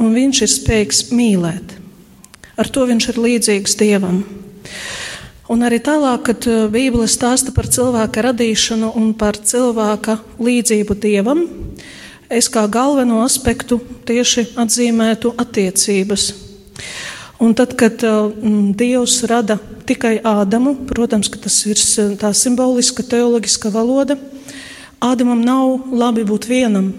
un 0.00 0.14
viņš 0.16 0.42
ir 0.44 0.52
spējīgs 0.52 1.02
mīlēt. 1.14 1.76
Ar 2.58 2.70
to 2.70 2.86
viņš 2.86 3.08
ir 3.10 3.20
līdzīgs 3.24 3.76
Dievam. 3.80 4.22
Un 5.50 5.64
arī 5.66 5.80
tālāk, 5.84 6.22
kad 6.30 6.46
uh, 6.48 6.64
Bībele 6.72 7.04
stāsta 7.10 7.52
par 7.52 7.68
cilvēka 7.68 8.22
radīšanu 8.30 8.94
un 8.96 9.12
par 9.18 9.36
cilvēka 9.36 10.16
līdzību 10.40 10.96
Dievam, 11.02 11.42
es 12.32 12.48
kā 12.48 12.64
galveno 12.72 13.20
aspektu 13.24 13.80
tieši 14.08 14.46
atzīmētu 14.56 15.34
attiecības. 15.36 16.30
Un 17.44 17.52
tad, 17.58 17.74
kad 17.76 18.00
uh, 18.08 18.32
Dievs 18.72 19.18
rada 19.28 19.58
tikai 19.84 20.16
Ādamu, 20.24 20.78
protams, 20.88 21.28
tas 21.28 21.58
ir 21.68 21.82
tā 22.20 22.32
simboliska, 22.32 23.04
teoloģiska 23.04 23.74
valoda, 23.74 24.16
Ādamam 25.04 25.42
nav 25.44 25.90
labi 25.92 26.22
būt 26.24 26.46
vienam, 26.48 26.94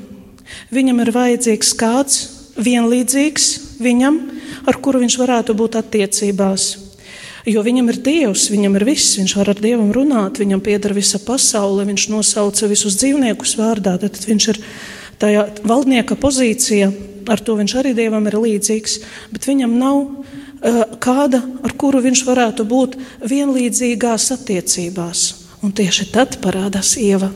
Viņam 0.73 1.03
ir 1.03 1.13
vajadzīgs 1.15 1.75
kāds 1.79 2.23
vienlīdzīgs 2.55 3.47
viņam, 3.83 4.19
ar 4.65 4.79
kuru 4.81 5.03
viņš 5.03 5.19
varētu 5.19 5.55
būt 5.57 5.77
attiecībās. 5.81 6.67
Jo 7.45 7.61
viņam 7.61 7.91
ir 7.91 7.99
Dievs, 8.01 8.47
viņam 8.49 8.79
ir 8.79 8.87
viss, 8.87 9.19
viņš 9.19 9.35
var 9.37 9.51
ar 9.53 9.59
Dievu 9.61 9.85
runāt, 9.93 10.39
viņam 10.41 10.63
pieder 10.65 10.95
visa 10.97 11.19
pasaule, 11.21 11.85
viņš 11.85 12.07
nosauca 12.09 12.69
visus 12.71 12.97
dzīvniekus 12.97 13.53
vārdā, 13.59 13.99
tad 14.01 14.17
viņš 14.17 14.47
ir 14.49 14.61
tajā 15.21 15.43
valdnieka 15.61 16.17
pozīcijā, 16.17 16.89
ar 17.29 17.43
to 17.45 17.57
viņš 17.59 17.75
arī 17.77 17.93
Dievam 17.97 18.25
ir 18.25 18.39
līdzīgs, 18.41 18.97
bet 19.29 19.45
viņam 19.45 19.77
nav 19.77 20.01
uh, 20.01 20.81
kāda, 20.97 21.43
ar 21.61 21.77
kuru 21.77 22.01
viņš 22.07 22.25
varētu 22.25 22.65
būt 22.65 22.97
vienlīdzīgās 23.29 24.31
attiecībās. 24.39 25.27
Un 25.61 25.73
tieši 25.73 26.09
tad 26.13 26.39
parādās 26.41 26.95
Ieva. 27.01 27.29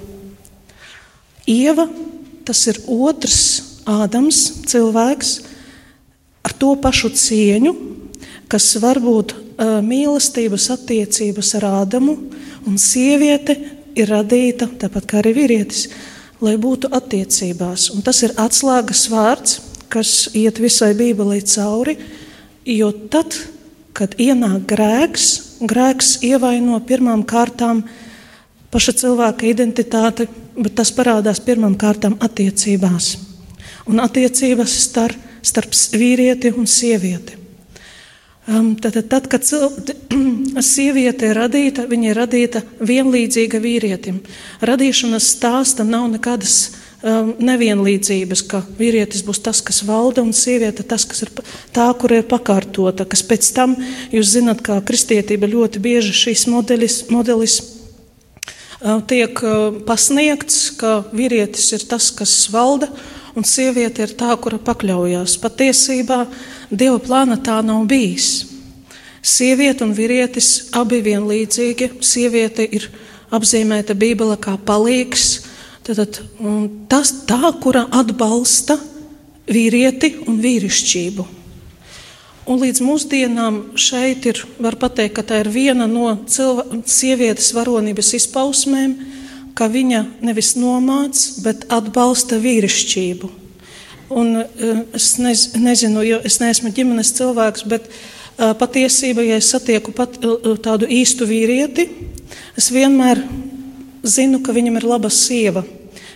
Ieva 1.50 1.86
tas 2.50 2.66
ir 2.72 2.82
otrs 2.90 3.42
Ādams, 3.90 4.40
cilvēks 4.70 5.30
ar 6.46 6.54
to 6.62 6.76
pašu 6.82 7.10
cieņu, 7.18 7.72
kas 8.50 8.68
var 8.82 9.00
būt 9.02 9.34
uh, 9.34 9.80
mīlestības 9.86 10.68
attiecības 10.76 11.56
ar 11.58 11.68
Ādamu, 11.84 12.18
un 12.70 12.78
sieviete 12.82 13.56
ir 13.98 14.12
radīta 14.12 14.70
tāpat 14.82 15.08
kā 15.10 15.22
arī 15.24 15.34
vīrietis, 15.40 15.88
lai 16.44 16.56
būtu 16.62 16.92
attiecībās. 16.96 17.90
Un 17.96 18.06
tas 18.06 18.22
ir 18.26 18.36
atslēgas 18.40 19.08
vārds, 19.12 19.58
kas 19.90 20.30
iet 20.38 20.62
visai 20.62 20.94
Bībelē 20.98 21.40
cauri, 21.50 21.98
jo 22.70 22.92
tad, 23.12 23.34
kad 23.98 24.14
ienāk 24.22 24.68
grēks, 24.70 25.30
grēks 25.66 26.20
ievaino 26.30 26.78
pirmām 26.86 27.26
kārtām 27.28 27.84
paša 28.70 28.94
cilvēka 29.02 29.50
identitāti, 29.50 30.30
bet 30.64 30.78
tas 30.80 30.92
parādās 30.96 31.42
pirmām 31.44 31.76
kārtām 31.80 32.18
attiecībās. 32.24 33.16
Un 33.90 34.02
attiecības 34.04 34.74
starp, 34.84 35.28
starp 35.46 35.76
vīrieti 35.98 36.54
un 36.56 36.68
sievieti. 36.68 37.40
Um, 38.50 38.76
tad, 38.76 38.96
tad, 39.10 39.28
kad 39.30 39.46
sieviete 40.74 41.28
ir 41.30 41.38
radīta, 41.38 41.86
viņa 41.90 42.08
ir 42.10 42.18
radīta 42.18 42.62
vienlīdzīga 42.82 43.60
vīrietim. 43.62 44.24
Radīšanas 44.66 45.28
stāsta 45.36 45.86
nav 45.86 46.08
nekādas 46.16 46.56
um, 47.04 47.36
nevienlīdzības, 47.46 48.44
ka 48.50 48.64
vīrietis 48.80 49.22
būs 49.28 49.44
tas, 49.46 49.62
kas 49.62 49.84
valda, 49.86 50.24
un 50.26 50.34
sieviete 50.34 50.82
tas, 50.82 51.06
kas 51.06 51.28
ir 51.28 51.34
tā, 51.76 51.92
kur 52.02 52.16
ir 52.16 52.26
pakārtota. 52.32 53.06
Kas 53.06 53.22
pēc 53.22 53.52
tam, 53.54 53.78
jūs 54.16 54.34
zināt, 54.34 54.64
kā 54.66 54.80
kristietība 54.82 55.50
ļoti 55.52 55.84
bieži 55.86 56.16
šīs 56.24 56.48
modelis, 56.50 57.04
modelis 57.14 57.60
tiek 59.10 59.42
pasniegts, 59.88 60.70
ka 60.80 61.02
vīrietis 61.12 61.72
ir 61.76 61.84
tas, 61.90 62.10
kas 62.16 62.34
valda, 62.52 62.88
un 63.36 63.46
sieviete 63.48 64.06
ir 64.06 64.14
tā, 64.20 64.32
kura 64.40 64.60
pakļaujas. 64.62 65.38
Patiesībā 65.42 66.24
Dieva 66.70 67.00
plāna 67.02 67.40
tā 67.42 67.60
nav 67.66 67.88
bijis. 67.90 68.46
Sieviete 69.26 69.84
un 69.84 69.96
vīrietis 69.98 70.70
abi 70.78 71.02
vienlīdzīgi. 71.04 71.96
Sieviete 72.06 72.64
ir 72.64 72.88
apzīmēta 73.36 73.98
Bībelē 73.98 74.38
kā 74.42 74.56
palīgs. 74.66 75.42
Tad, 75.84 76.22
tas 76.92 77.12
tā, 77.28 77.42
kura 77.62 77.88
atbalsta 78.00 78.78
vīrieti 79.50 80.14
un 80.30 80.38
vīrišķību. 80.44 81.39
Un 82.50 82.58
līdz 82.58 82.82
mūsdienām 82.82 83.58
šeit 83.78 84.26
ir, 84.26 84.40
var 84.58 84.74
teikt, 84.82 85.14
ka 85.20 85.22
tā 85.22 85.44
ir 85.44 85.52
viena 85.54 85.86
no 85.86 86.16
cilvē, 86.26 86.82
sievietes 86.90 87.52
varonības 87.54 88.16
izpausmēm, 88.18 88.96
ka 89.54 89.68
viņa 89.70 90.00
nevis 90.26 90.56
nomāc, 90.58 91.20
bet 91.46 91.68
atbalsta 91.70 92.40
vīrišķību. 92.42 93.30
Un, 94.10 94.32
eh, 94.42 94.80
es 94.98 95.12
nez, 95.22 95.44
nezinu, 95.54 96.02
jo 96.08 96.18
es 96.26 96.40
neesmu 96.42 96.72
ģimenes 96.74 97.14
cilvēks, 97.20 97.68
bet 97.70 97.86
eh, 97.86 98.56
patiesībā, 98.58 99.22
ja 99.28 99.38
es 99.38 99.52
satieku 99.54 99.94
pat, 99.94 100.18
eh, 100.18 100.50
tādu 100.58 100.90
īstu 100.90 101.30
vīrieti, 101.30 101.86
es 102.58 102.72
vienmēr 102.74 103.22
zinu, 104.02 104.42
ka 104.42 104.56
viņam 104.58 104.82
ir 104.82 104.90
laba 104.90 105.14
sieva, 105.14 105.62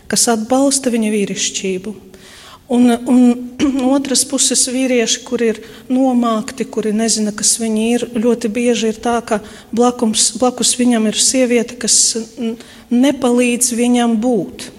kas 0.09 0.25
atbalsta 0.33 0.89
viņa 0.89 1.13
vīrišķību. 1.13 1.93
Un, 2.67 2.99
un 3.05 3.53
otras 3.95 4.23
puses 4.23 4.63
vīrieši, 4.71 5.23
kuri 5.27 5.49
ir 5.51 5.59
nomākti, 5.91 6.63
kuri 6.63 6.93
nezina, 6.95 7.33
kas 7.35 7.57
viņi 7.59 7.87
ir, 7.91 8.05
ļoti 8.15 8.51
bieži 8.53 8.93
ir 8.93 9.01
tā, 9.03 9.17
ka 9.25 9.41
blakums, 9.75 10.31
blakus 10.39 10.73
viņam 10.79 11.09
ir 11.11 11.19
sieviete, 11.19 11.75
kas 11.79 12.15
nepalīdz 12.93 13.73
viņam 13.75 14.15
būt. 14.23 14.69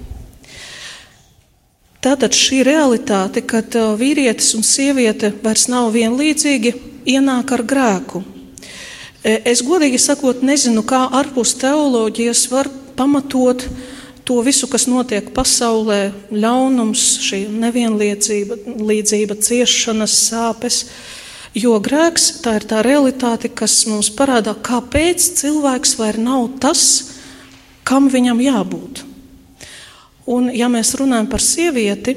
Tātad 2.05 2.37
šī 2.37 2.65
realitāte, 2.67 3.41
kad 3.41 3.77
uh, 3.81 3.95
vīrietis 3.97 4.53
un 4.57 4.65
sieviete 4.65 5.33
vairs 5.45 5.71
nav 5.73 5.89
vienlīdzīgi, 5.95 6.75
ienāk 7.09 7.53
ar 7.57 7.63
grēku. 7.65 8.21
E, 9.25 9.39
es 9.49 9.63
godīgi 9.65 10.01
sakot, 10.01 10.45
nezinu, 10.45 10.85
kā 10.85 11.07
ārpus 11.17 11.55
teoloģijas 11.61 12.45
var 12.53 12.69
pamatot 12.97 13.65
uh, 13.65 13.94
to 14.25 14.41
visu, 14.45 14.69
kas 14.73 14.87
notiek 14.89 15.29
pasaulē, 15.37 16.13
ļaunums, 16.33 17.03
šī 17.25 17.45
nevienlīdzība, 17.53 18.59
līdzība, 18.81 19.37
ciešanas, 19.45 20.17
sāpes. 20.31 20.85
Jo 21.55 21.77
grēks 21.79 22.41
tā 22.43 22.57
ir 22.59 22.67
tā 22.67 22.81
realitāte, 22.83 23.51
kas 23.53 23.85
mums 23.87 24.09
parāda, 24.17 24.57
kāpēc 24.59 25.23
cilvēks 25.39 25.99
vairs 26.01 26.23
nav 26.25 26.49
tas, 26.63 26.87
kam 27.87 28.09
viņam 28.11 28.41
jābūt. 28.43 29.05
Un, 30.25 30.49
ja 30.57 30.71
mēs 30.73 30.95
runājam 30.97 31.29
par 31.31 31.45
sievieti, 31.45 32.17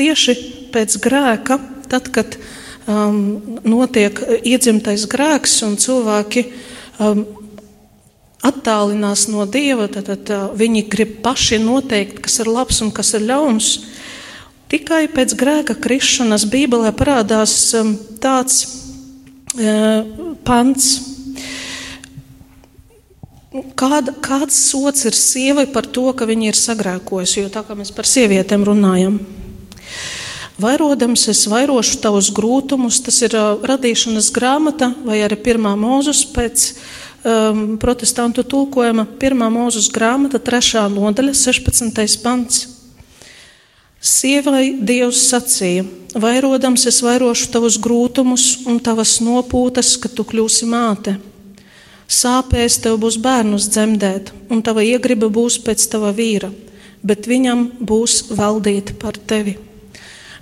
tieši 0.00 0.36
pēc 0.72 0.96
grēka, 1.04 1.58
tad, 1.92 2.08
kad 2.14 2.38
um, 2.88 3.20
notiek 3.68 4.16
iedzimtais 4.40 5.04
grēks 5.10 5.58
un 5.66 5.76
cilvēki 5.80 6.46
um, 6.48 7.26
attālinās 8.46 9.26
no 9.28 9.44
Dieva, 9.48 9.88
tad, 9.92 10.08
tad 10.08 10.56
viņi 10.56 10.84
grib 10.92 11.18
paši 11.24 11.60
noteikt, 11.62 12.20
kas 12.24 12.40
ir 12.40 12.50
labs 12.50 12.80
un 12.84 12.92
kas 12.94 13.12
ir 13.18 13.26
ļauns. 13.28 13.72
Tikai 14.70 15.08
pēc 15.10 15.34
grēka 15.38 15.74
krišanas 15.82 16.46
Bībelē 16.50 16.92
parādās 16.96 17.54
tāds 18.22 18.62
uh, 19.58 20.06
pants. 20.46 20.92
Kāda, 23.74 24.14
kāds 24.22 24.54
sots 24.70 25.08
ir 25.10 25.16
sievai 25.18 25.66
par 25.66 25.88
to, 25.90 26.06
ka 26.14 26.28
viņa 26.28 26.52
ir 26.52 26.58
sagrēkojusi? 26.58 27.42
Jo 27.42 27.50
tā 27.50 27.64
kā 27.66 27.74
mēs 27.74 27.90
par 27.90 28.06
sievietēm 28.06 28.62
runājam, 28.68 29.18
Vairodams, 30.60 31.22
es 31.32 31.46
vairošu 31.48 32.02
tavus 32.02 32.28
grūtumus, 32.36 32.98
tas 33.00 33.16
ir 33.24 33.32
uh, 33.38 33.62
radīšanas 33.64 34.28
grāmata 34.34 34.90
vai 35.06 35.22
arī 35.24 35.38
pirmā 35.40 35.72
mūzus 35.78 36.20
pēc 36.34 36.66
um, 37.24 37.78
protestantu 37.80 38.44
tulkojuma. 38.44 39.06
Pirmā 39.20 39.50
mūzus 39.52 39.90
grāmata, 39.92 40.40
trešā 40.42 40.86
nodaļa, 40.92 41.34
16. 41.36 42.20
pants. 42.24 42.66
Sievai 44.00 44.78
Dievs 44.80 45.26
sacīja: 45.28 45.84
Vairodams, 46.16 46.86
es 46.88 47.02
vairošu 47.04 47.50
tavus 47.52 47.76
grūtumus 47.82 48.64
un 48.66 48.80
tavas 48.80 49.18
nopūtas, 49.20 49.96
kad 50.00 50.14
tu 50.16 50.24
kļūsi 50.24 50.68
māte. 50.70 51.18
Sāpēs 52.10 52.80
tev 52.82 52.96
būs 53.04 53.20
bērnus 53.22 53.68
dzemdēt, 53.70 54.32
un 54.50 54.64
tava 54.66 54.82
iegriba 54.82 55.28
būs 55.30 55.60
pēc 55.62 55.84
tava 55.92 56.10
vīra, 56.16 56.48
bet 57.06 57.28
viņam 57.30 57.68
būs 57.86 58.32
valdīt 58.34 58.96
par 58.98 59.14
tevi. 59.14 59.58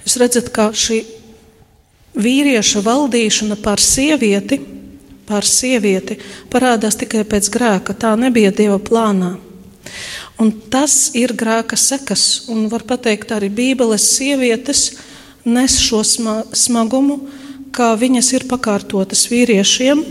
Jūs 0.06 0.16
redzat, 0.22 0.48
kā 0.54 0.70
šī 0.72 1.02
vīrieša 2.16 2.80
valdīšana 2.86 3.58
pār 3.60 3.82
sievieti, 3.82 4.62
pār 5.28 5.46
sievieti 5.46 6.18
parādās 6.52 6.96
tikai 6.98 7.26
pēc 7.28 7.50
grēka. 7.52 7.94
Tā 7.94 8.14
nebija 8.16 8.50
Dieva 8.50 8.80
plānā. 8.80 9.36
Un 10.38 10.52
tas 10.70 11.10
ir 11.18 11.34
grēka 11.36 11.76
sekas, 11.76 12.48
un 12.48 12.68
var 12.72 12.84
teikt, 12.88 13.32
arī 13.34 13.48
Bībeles 13.50 14.04
sievietes 14.16 14.90
nes 15.48 15.78
šo 15.80 16.02
smagumu, 16.52 17.18
kā 17.74 17.92
viņas 17.98 18.32
ir 18.36 18.46
pakārtotas 18.50 19.26
vīriešiem. 19.30 20.02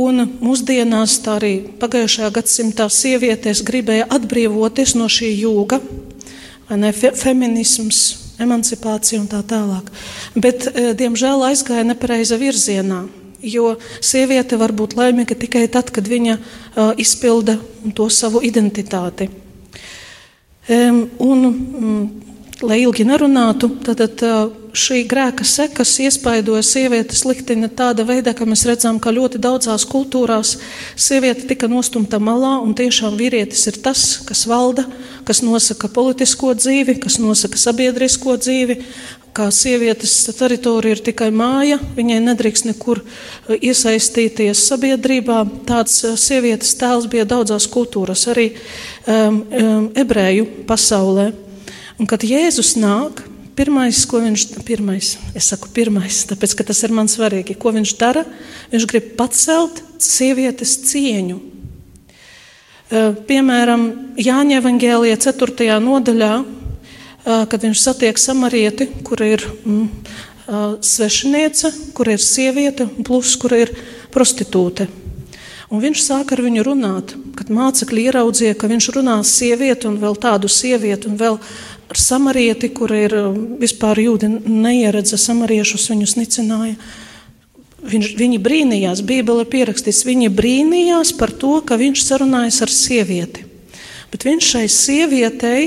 Un 0.00 0.22
mūsdienās, 0.38 1.16
tā 1.24 1.36
arī 1.40 1.54
pagājušajā 1.80 2.30
gadsimtā, 2.36 2.86
sievietes 2.94 3.64
gribēja 3.66 4.06
atbrīvoties 4.14 4.94
no 4.98 5.08
šī 5.10 5.32
jūga, 5.40 5.80
ne 6.78 6.92
feminisms, 6.94 8.02
emancipācija 8.40 9.18
un 9.18 9.26
tā 9.30 9.42
tālāk. 9.42 9.90
Bet, 10.36 10.68
eh, 10.70 10.92
diemžēl, 10.94 11.42
aizgāja 11.50 11.84
nepareiza 11.84 12.38
virzienā. 12.38 13.08
Jo 13.42 13.74
sieviete 14.04 14.58
var 14.60 14.74
būt 14.76 14.96
laimīga 14.98 15.36
tikai 15.38 15.66
tad, 15.72 15.92
kad 15.94 16.08
viņa 16.08 16.36
uh, 16.36 16.90
izpilda 17.00 17.56
to 17.96 18.08
savu 18.12 18.42
identitāti. 18.44 19.30
Um, 20.68 21.06
un, 21.18 21.46
um, 21.46 22.02
lai 22.62 22.82
ilgi 22.84 23.06
nerunātu, 23.08 23.72
tad, 23.86 24.04
uh, 24.28 24.50
šī 24.76 25.02
grēka 25.08 25.44
sekas 25.46 25.92
iespaidoja 26.04 26.62
sievietes 26.66 27.24
likteni 27.26 27.70
tādā 27.74 28.04
veidā, 28.06 28.34
ka 28.36 28.46
mēs 28.48 28.64
redzam, 28.68 29.00
ka 29.02 29.12
ļoti 29.14 29.40
daudzās 29.42 29.86
kultūrās 29.88 30.56
sieviete 30.98 31.48
tika 31.50 31.68
nostumta 31.70 32.20
malā, 32.22 32.58
un 32.62 32.74
tiešām 32.78 33.16
vīrietis 33.18 33.66
ir 33.70 33.80
tas, 33.82 34.04
kas 34.26 34.44
valda, 34.50 34.86
kas 35.26 35.42
nosaka 35.46 35.90
politisko 35.92 36.54
dzīvi, 36.58 36.98
kas 37.02 37.18
nosaka 37.22 37.58
sabiedrisko 37.60 38.36
dzīvi. 38.40 38.80
Kā 39.36 39.46
sievietes 39.54 40.12
teritorija 40.34 40.96
ir 40.96 41.02
tikai 41.06 41.28
māja, 41.30 41.78
viņai 41.96 42.18
nedrīkst 42.24 42.66
nekur 42.66 43.02
uh, 43.04 43.54
iesaistīties 43.54 44.64
sabiedrībā. 44.72 45.44
Tāds 45.68 46.00
uh, 46.04 46.16
sievietes 46.18 46.74
tēls 46.80 47.06
bija 47.10 47.28
daudzās 47.30 47.68
kultūrās, 47.70 48.26
arī 48.32 48.50
um, 48.50 49.42
um, 49.44 49.90
ebreju 49.94 50.48
pasaulē. 50.66 51.30
Un 52.00 52.08
kad 52.10 52.24
Jēzus 52.26 52.74
nāk, 52.80 53.22
Pirmais, 53.60 53.98
ko 54.08 54.22
viņš 54.22 54.44
pirmais, 54.64 55.08
es 55.36 55.50
saku, 55.50 55.68
pirmais, 55.76 56.22
tāpēc, 56.30 56.54
ka 56.56 56.64
tas 56.70 56.78
ir 56.86 56.94
man 56.96 57.10
svarīgi, 57.12 57.58
ko 57.60 57.74
viņš 57.74 57.90
dara, 58.00 58.22
viņš 58.70 58.86
grib 58.88 59.10
pacelt 59.18 59.82
sievietes 60.00 60.78
cieņu. 60.88 61.36
Piemēram, 63.28 63.84
Jāņa 64.16 64.62
Evangelijā 64.62 65.18
4. 65.26 65.76
nodaļā, 65.84 66.30
kad 67.24 67.60
viņš 67.62 67.80
satiek 67.82 68.18
samarieti, 68.18 68.88
kur 69.04 69.20
ir 69.24 69.44
mm, 69.44 69.88
svešiniece, 70.80 71.72
kur 71.94 72.08
ir 72.10 72.22
sieviete, 72.22 72.88
plus 73.04 73.36
kur 73.40 73.54
ir 73.54 73.72
prostitūte. 74.14 74.88
Un 75.70 75.78
viņš 75.78 76.00
sāk 76.02 76.32
ar 76.34 76.40
viņu 76.42 76.64
runāt, 76.66 77.12
kad 77.38 77.50
mācekļi 77.54 78.08
ieraudzīja, 78.08 78.56
ka 78.58 78.70
viņš 78.70 78.88
runā 78.96 79.20
sievieti 79.26 79.86
un 79.86 80.00
vēl 80.02 80.16
tādu 80.18 80.50
sievieti 80.50 81.06
un 81.06 81.20
vēl 81.20 81.38
ar 81.90 81.98
samarieti, 81.98 82.72
kur 82.74 82.90
ir 82.94 83.14
vispār 83.60 84.00
jūdi 84.02 84.32
neieredza 84.46 85.18
samariešus, 85.18 85.86
viņus 85.92 86.16
nicināja. 86.18 86.74
Viņš, 87.80 88.10
viņi 88.18 88.40
brīnījās, 88.42 89.04
Bībele 89.06 89.46
pierakstīts, 89.48 90.02
viņi 90.04 90.28
brīnījās 90.34 91.14
par 91.16 91.30
to, 91.32 91.54
ka 91.64 91.78
viņš 91.80 92.02
sarunājas 92.02 92.60
ar 92.66 92.74
sievieti. 92.74 93.46
Bet 94.10 94.26
viņš 94.26 94.50
šai 94.52 94.66
sievietei 94.74 95.62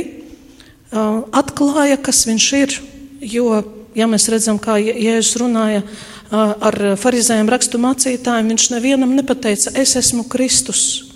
atklāja, 0.93 1.97
kas 2.01 2.25
viņš 2.29 2.49
ir. 2.60 2.75
Jo, 3.23 3.63
ja 3.95 4.08
mēs 4.10 4.27
redzam, 4.32 4.60
kā 4.62 4.77
Jēzus 4.82 5.39
runāja 5.41 5.84
uh, 5.84 6.03
ar 6.34 6.77
farizējiem 6.99 7.49
rakstu 7.51 7.82
mācītājiem, 7.82 8.53
viņš 8.53 8.69
nevienam 8.73 9.15
nepateica, 9.17 9.73
es 9.79 9.95
esmu 9.99 10.25
Kristus. 10.32 11.13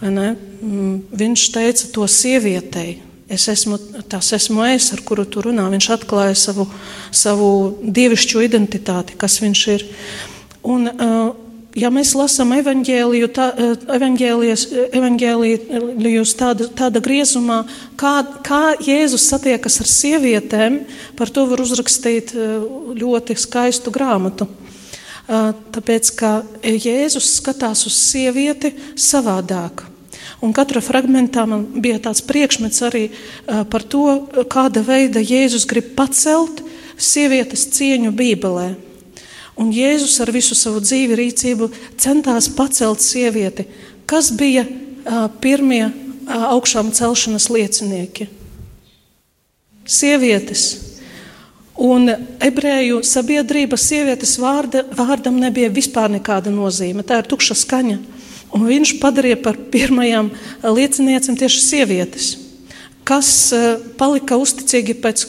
Ne? 0.00 0.32
Mm, 0.62 1.00
viņš 1.12 1.48
teica 1.52 1.88
to 1.92 2.06
sievietei. 2.08 3.02
Es 3.32 3.46
esmu 3.48 3.78
tas, 4.12 4.28
esmu 4.36 4.64
es, 4.68 4.90
ar 4.92 5.00
kuru 5.06 5.24
tu 5.24 5.40
runā. 5.44 5.64
Viņš 5.72 5.88
atklāja 5.94 6.34
savu, 6.36 6.66
savu 7.14 7.48
dievišķo 7.80 8.42
identitāti, 8.44 9.16
kas 9.16 9.38
viņš 9.40 9.62
ir. 9.72 9.86
Un, 10.68 10.90
ja 11.78 11.90
mēs 11.92 12.12
lasām 12.16 12.52
evaņģēliju, 12.58 13.28
tā, 13.34 13.46
evaņģēlijus 14.98 16.34
tāda, 16.38 16.68
tāda 16.78 17.02
griezumā, 17.04 17.62
kā, 18.00 18.14
kā 18.44 18.62
Jēzus 18.82 19.28
satiekas 19.32 19.80
ar 19.82 19.88
sievietēm, 19.90 20.82
par 21.18 21.32
to 21.32 21.46
var 21.50 21.62
uzrakstīt 21.64 22.34
ļoti 22.98 23.38
skaistu 23.40 23.94
grāmatu. 23.94 24.48
Tāpēc, 25.28 26.12
ka 26.18 26.34
Jēzus 26.66 27.36
skatās 27.38 27.86
uz 27.88 27.96
sievieti 27.96 28.74
savādāk. 28.98 29.86
Un 30.42 30.52
katra 30.54 30.82
fragmentā 30.82 31.44
man 31.46 31.64
bija 31.80 32.00
tāds 32.02 32.22
priekšmets 32.26 32.82
arī 32.84 33.04
par 33.70 33.84
to, 33.86 34.26
kāda 34.50 34.82
veida 34.84 35.22
Jēzus 35.22 35.68
grib 35.70 35.94
pacelt 35.96 36.64
sievietes 36.98 37.68
cieņu 37.72 38.10
Bībelē. 38.18 38.91
Un 39.60 39.72
Jēzus 39.74 40.14
ar 40.24 40.30
visu 40.32 40.56
savu 40.56 40.80
dzīvi 40.80 41.16
rīcību 41.18 41.68
centās 42.00 42.48
pacelt 42.56 43.02
sievieti. 43.04 43.66
Kas 44.08 44.30
bija 44.32 44.64
pirmie 45.42 45.84
augšām 46.26 46.92
celšanas 46.96 47.50
liecinieki? 47.52 48.28
Sievietes. 49.84 50.64
Un 51.82 52.06
ebreju 52.40 53.00
sabiedrība 53.04 53.76
sievietes 53.80 54.36
vārda, 54.40 54.84
vārdam 54.96 55.38
nebija 55.40 55.72
vispār 55.72 56.12
nekāda 56.12 56.52
nozīme. 56.52 57.04
Tā 57.04 57.22
ir 57.22 57.28
tukša 57.28 57.56
skaņa. 57.58 57.98
Un 58.52 58.66
viņš 58.68 58.98
padarīja 59.00 59.38
par 59.40 59.56
pirmajām 59.72 60.28
lieciniecēm 60.62 61.38
tieši 61.40 61.62
sievietes, 61.64 62.26
kas 63.08 63.30
palika 63.96 64.36
uzticīgi 64.36 64.98
pēc, 65.00 65.24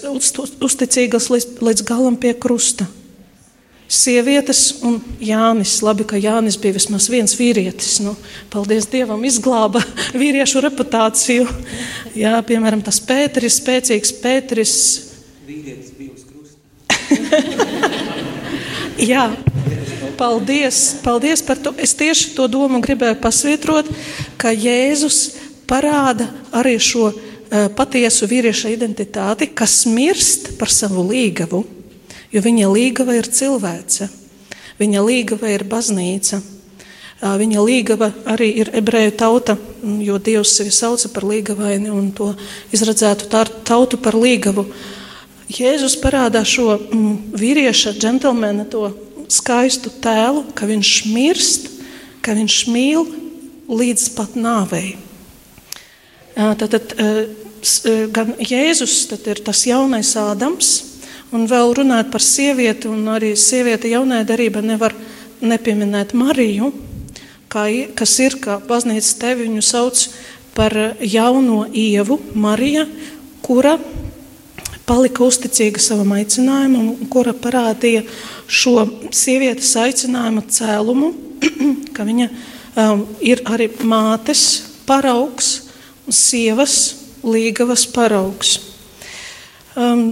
uzticīgas 0.59 1.29
līdz, 1.31 1.47
līdz 1.63 1.85
galam 1.87 2.19
pie 2.19 2.35
krusta. 2.35 2.89
Sievietes 3.93 4.79
un 4.81 4.97
Jānis. 5.21 5.75
Labi, 5.85 6.05
ka 6.09 6.17
Jānis 6.17 6.57
bija 6.57 6.73
vismaz 6.79 7.05
viens 7.13 7.35
vīrietis. 7.37 7.99
Nu, 8.01 8.15
paldies 8.53 8.87
Dievam, 8.89 9.21
izglāba 9.27 9.83
vīriešu 10.21 10.63
reputāciju. 10.65 11.45
Jā, 12.17 12.39
piemēram, 12.47 12.81
tas 12.85 12.97
Pēteris, 13.05 13.59
spēcīgs 13.61 14.15
Pēteris. 14.23 14.75
Vīrietis 15.45 15.93
bija 15.99 16.15
uz 16.15 16.25
krusta. 16.25 16.57
Jā, 19.13 19.27
paldies, 20.17 20.81
paldies 21.05 21.45
par 21.45 21.61
to. 21.61 21.75
Es 21.77 21.93
tieši 21.97 22.33
to 22.37 22.49
domu 22.49 22.81
gribēju 22.81 23.19
pasvietrot, 23.21 23.93
ka 24.41 24.55
Jēzus 24.57 25.21
parāda 25.69 26.31
arī 26.55 26.79
šo 26.81 27.11
uh, 27.11 27.69
patiesu 27.77 28.25
vīrieša 28.31 28.73
identitāti, 28.73 29.51
kas 29.53 29.83
mirst 29.89 30.55
par 30.57 30.73
savu 30.73 31.05
līgavu, 31.09 31.63
jo 32.33 32.41
viņa 32.41 32.71
līgava 32.73 33.15
ir 33.19 33.29
cilvēce, 33.29 34.09
viņa 34.81 35.05
līgava 35.05 35.53
ir 35.53 35.67
baznīca. 35.69 36.41
Viņa 37.23 37.61
līgava 37.63 38.09
arī 38.27 38.49
ir 38.59 38.69
ebreju 38.75 39.13
tauta, 39.15 39.53
jo 40.03 40.17
Dievs 40.19 40.57
sevi 40.57 40.73
sauca 40.75 41.07
par 41.13 41.23
līgavaini 41.23 41.87
un 41.93 42.09
to 42.11 42.33
izredzētu 42.75 43.29
tautu 43.63 43.99
par 44.03 44.17
līgavu. 44.19 44.65
Jēzus 45.47 45.95
parādā 46.01 46.41
šo 46.43 46.73
mm, 46.75 47.13
vīrieša, 47.39 47.93
džentlmena, 47.95 48.65
to 48.67 48.89
skaistu 49.31 49.91
tēlu, 50.03 50.43
ka 50.51 50.67
viņš 50.67 50.91
mirst, 51.13 51.69
ka 52.23 52.35
viņš 52.35 52.59
mīl 52.73 53.07
līdz 53.71 54.09
pat 54.17 54.35
nāvei. 54.35 54.97
Tātad 56.35 56.95
gan 58.11 58.33
Jēzus 58.41 58.97
ir 59.21 59.43
tas 59.45 59.63
jaunais 59.69 60.11
Ādams, 60.19 60.73
un 61.33 61.47
vēl 61.49 61.73
runāt 61.79 62.11
par 62.13 62.21
sievieti, 62.21 62.89
un 62.91 63.07
arī 63.11 63.33
sieviete 63.39 63.89
jaunajā 63.91 64.27
darībā 64.29 64.61
nevar 64.63 64.93
nepieminēt 65.43 66.13
Mariju, 66.17 66.69
kā, 67.51 67.65
kas 67.97 68.13
ir, 68.23 68.37
kā 68.41 68.59
baznīca 68.67 69.17
tevi 69.25 69.47
viņu 69.47 69.65
sauc 69.65 70.05
par 70.53 70.75
jauno 71.01 71.63
ievu, 71.73 72.19
Marija, 72.37 72.85
kura 73.43 73.77
palika 74.85 75.23
uzticīga 75.25 75.81
savam 75.81 76.13
aicinājumam, 76.17 77.07
kura 77.11 77.33
parādīja 77.33 78.03
šo 78.47 78.83
sievietes 79.15 79.71
aicinājumu 79.79 80.43
cēlumu, 80.53 81.13
ka 81.95 82.05
viņa 82.07 82.27
um, 82.29 83.05
ir 83.23 83.41
arī 83.49 83.71
mātes 83.87 84.43
paraugs 84.87 85.55
sievas 86.11 86.77
līgavas 87.23 87.87
paraugs. 87.89 88.57
Um, 89.79 90.11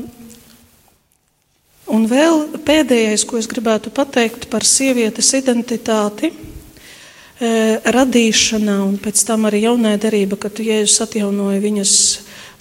un 1.91 2.07
vēl 2.09 2.61
pēdējais, 2.65 3.25
ko 3.27 3.39
es 3.39 3.49
gribētu 3.51 3.91
pateikt 3.93 4.47
par 4.51 4.65
sievietes 4.67 5.33
identitāti, 5.37 6.31
e, 6.31 7.51
radīšanā, 7.83 8.77
un 8.87 8.97
pēc 9.01 9.25
tam 9.27 9.49
arī 9.49 9.65
jaunā 9.65 9.97
derība, 9.99 10.39
kad 10.39 10.59
Jēzus 10.59 11.03
atjaunoja 11.05 11.59
viņas 11.63 11.93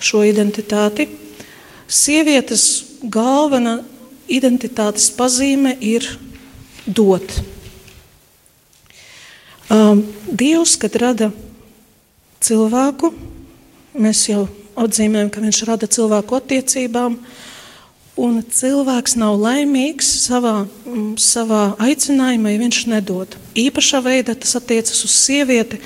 šo 0.01 0.25
identitāti. 0.27 1.09
Sievietes 1.87 2.67
galvenā 3.03 3.81
identitātes 4.31 5.11
pazīme 5.15 5.75
ir 5.81 6.07
dot. 6.87 7.41
Um, 9.71 10.03
Dievs, 10.27 10.75
kad 10.81 10.97
rada 10.99 11.29
cilvēku, 12.43 13.13
mēs 13.95 14.25
jau 14.31 14.49
atzīmējam, 14.81 15.31
ka 15.31 15.43
viņš 15.45 15.61
rada 15.69 15.87
cilvēku 15.91 16.39
attiecībām, 16.41 17.19
un 18.21 18.41
cilvēks 18.45 19.17
nav 19.21 19.39
laimīgs 19.41 20.09
savā, 20.27 20.65
mm, 20.85 21.15
savā 21.21 21.75
aicinājumā, 21.81 22.53
ja 22.53 22.63
viņš 22.63 22.81
nedod. 22.93 23.37
Īpašā 23.59 24.03
veidā 24.05 24.37
tas 24.39 24.57
attiecas 24.59 25.05
uz 25.07 25.15
sievieti, 25.15 25.81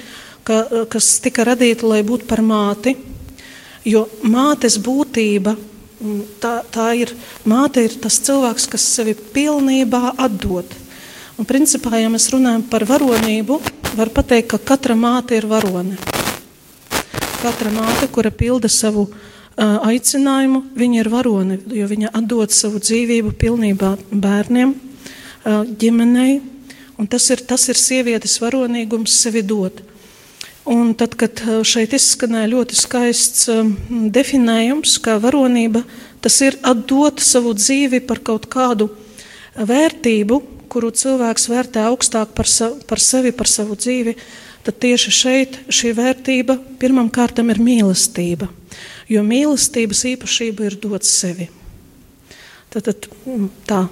ka, 0.47 0.65
kas 0.91 1.19
tika 1.25 1.47
radīta, 1.47 1.87
lai 1.89 2.03
būtu 2.07 2.27
par 2.31 2.43
māti, 2.45 2.97
jo 3.87 4.07
mātes 4.23 4.79
būtība. 4.83 5.57
Mm, 6.01 6.23
tā, 6.43 6.57
tā 6.75 6.89
ir 6.99 7.15
māte, 7.49 7.85
ir 7.87 7.95
tas 8.03 8.19
cilvēks, 8.27 8.67
kas 8.73 8.89
sevi 8.97 9.15
pilnībā 9.15 10.17
atdod. 10.19 10.67
Un, 11.39 11.47
principā, 11.47 11.97
ja 11.99 12.11
mēs 12.11 12.29
runājam 12.35 12.67
par 12.71 12.85
varonību, 12.87 13.61
var 13.95 14.11
teikt, 14.23 14.51
ka 14.51 14.59
katra 14.75 14.99
māte 14.99 15.39
ir 15.39 15.47
varone. 15.51 15.97
Katra 17.45 17.71
māte, 17.75 18.09
kura 18.09 18.31
pilda 18.35 18.71
savu 18.73 19.09
uh, 19.09 19.34
aicinājumu, 19.57 20.65
viņa 20.75 21.01
ir 21.01 21.11
varone, 21.13 21.59
jo 21.71 21.87
viņa 21.91 22.11
atdod 22.19 22.55
savu 22.55 22.81
dzīvību 22.83 23.35
pilnībā 23.39 23.95
bērniem, 24.11 24.75
ģimenei. 25.79 26.41
Tas 27.11 27.27
ir, 27.31 27.43
tas 27.43 27.67
ir 27.69 27.79
sievietes 27.79 28.39
varonīgums 28.43 29.15
sevi 29.25 29.43
dot. 29.43 29.83
Un 30.65 30.95
tad, 30.97 31.13
kad 31.21 31.43
šeit 31.67 31.93
izskanēja 31.93 32.49
ļoti 32.55 32.77
skaists 32.79 33.51
um, 33.53 33.75
definējums, 34.15 34.95
kā 35.05 35.19
varonība, 35.21 35.83
tas 36.25 36.39
ir 36.41 36.57
atdot 36.65 37.21
savu 37.21 37.53
dzīvi 37.59 38.01
par 38.09 38.23
kaut 38.25 38.47
kādu 38.49 38.89
vērtību, 39.59 40.41
kuru 40.73 40.89
cilvēks 40.97 41.51
vērtē 41.53 41.85
augstāk 41.91 42.33
par, 42.35 42.49
sa, 42.49 42.71
par 42.89 43.03
sevi, 43.03 43.35
par 43.37 43.51
savu 43.51 43.77
dzīvi, 43.77 44.17
tad 44.65 44.81
tieši 44.81 45.13
šeit 45.13 45.61
šī 45.69 45.93
vērtība 45.99 46.57
pirmam 46.81 47.13
kārtam 47.13 47.53
ir 47.53 47.61
mīlestība. 47.61 48.49
Jo 49.11 49.25
mīlestības 49.27 50.05
īpašība 50.15 50.69
ir 50.69 50.79
dot 50.81 51.05
sevi. 51.05 51.51
Tad, 52.73 52.89
tad 52.89 53.09
mm, 53.27 53.51
tā 53.69 53.85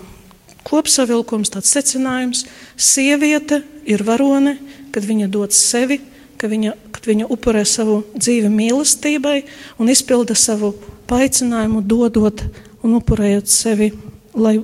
kopsavilkums, 0.66 1.52
tāds 1.52 1.72
secinājums, 1.74 2.46
sieviete 2.76 3.62
ir 3.88 4.04
varone, 4.06 4.56
kad 4.94 5.04
viņa 5.06 5.28
dod 5.32 5.54
sevi, 5.54 6.00
kad 6.40 6.50
viņa, 6.50 6.74
kad 6.94 7.06
viņa 7.06 7.28
upurē 7.30 7.64
savu 7.68 8.00
dzīvi 8.14 8.50
mīlestībai 8.50 9.36
un 9.82 9.90
izpilda 9.92 10.34
savu 10.38 10.72
paaicinājumu, 11.10 11.82
dodot 11.86 12.44
un 12.82 12.96
upurējot 12.98 13.50
sevi, 13.50 13.92
lai 14.34 14.56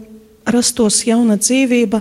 rastos 0.49 1.03
jauna 1.07 1.37
dzīvība 1.39 2.01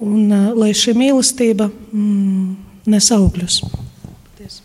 un 0.00 0.32
uh, 0.32 0.50
lai 0.56 0.72
šī 0.76 0.94
mīlestība 0.96 1.68
mm, 1.70 2.48
nes 2.90 3.10
augļus. 3.14 3.60
Paldies. 3.70 4.60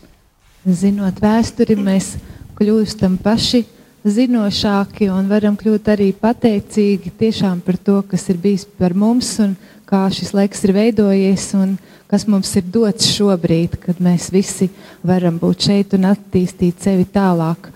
Zinot 0.66 1.20
vēsturi, 1.22 1.76
mēs 1.78 2.16
kļūstam 2.56 3.18
paši 3.22 3.64
zinošāki 4.06 5.08
un 5.10 5.26
varam 5.30 5.56
kļūt 5.58 5.90
arī 5.92 6.12
pateicīgi 6.16 7.12
tiešām 7.18 7.60
par 7.66 7.78
to, 7.82 8.00
kas 8.06 8.28
ir 8.30 8.38
bijis 8.42 8.66
par 8.78 8.94
mums 8.94 9.32
un 9.42 9.56
kā 9.86 10.06
šis 10.12 10.32
laiks 10.36 10.62
ir 10.66 10.74
veidojies 10.76 11.48
un 11.58 11.74
kas 12.10 12.26
mums 12.30 12.52
ir 12.58 12.68
dots 12.70 13.08
šobrīd, 13.16 13.76
kad 13.82 13.98
mēs 14.02 14.30
visi 14.34 14.70
varam 15.06 15.40
būt 15.42 15.68
šeit 15.68 15.96
un 15.98 16.08
attīstīt 16.12 16.82
sevi 16.82 17.06
tālāk. 17.10 17.70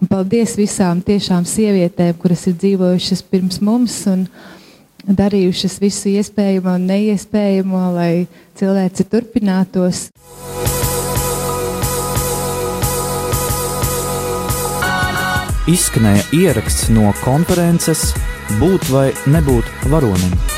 Un 0.00 0.10
paldies 0.10 0.56
visām 0.58 1.00
tiešām 1.06 1.46
sievietēm, 1.46 2.16
kuras 2.18 2.42
ir 2.50 2.58
dzīvojušas 2.58 3.22
pirms 3.30 3.60
mums 3.62 4.00
un, 4.10 4.26
darījušas 5.06 5.78
visu 5.78 6.10
iespējamo 6.18 6.74
un 6.74 6.88
neiespējamo, 6.90 7.84
lai 7.94 8.26
cilvēci 8.58 9.06
turpinātos. 9.12 10.08
Izskanēja 15.66 16.22
ieraksts 16.30 16.92
no 16.94 17.10
konferences 17.24 18.12
Būt 18.60 18.86
vai 18.94 19.08
nebūt 19.26 19.72
varonim. 19.90 20.55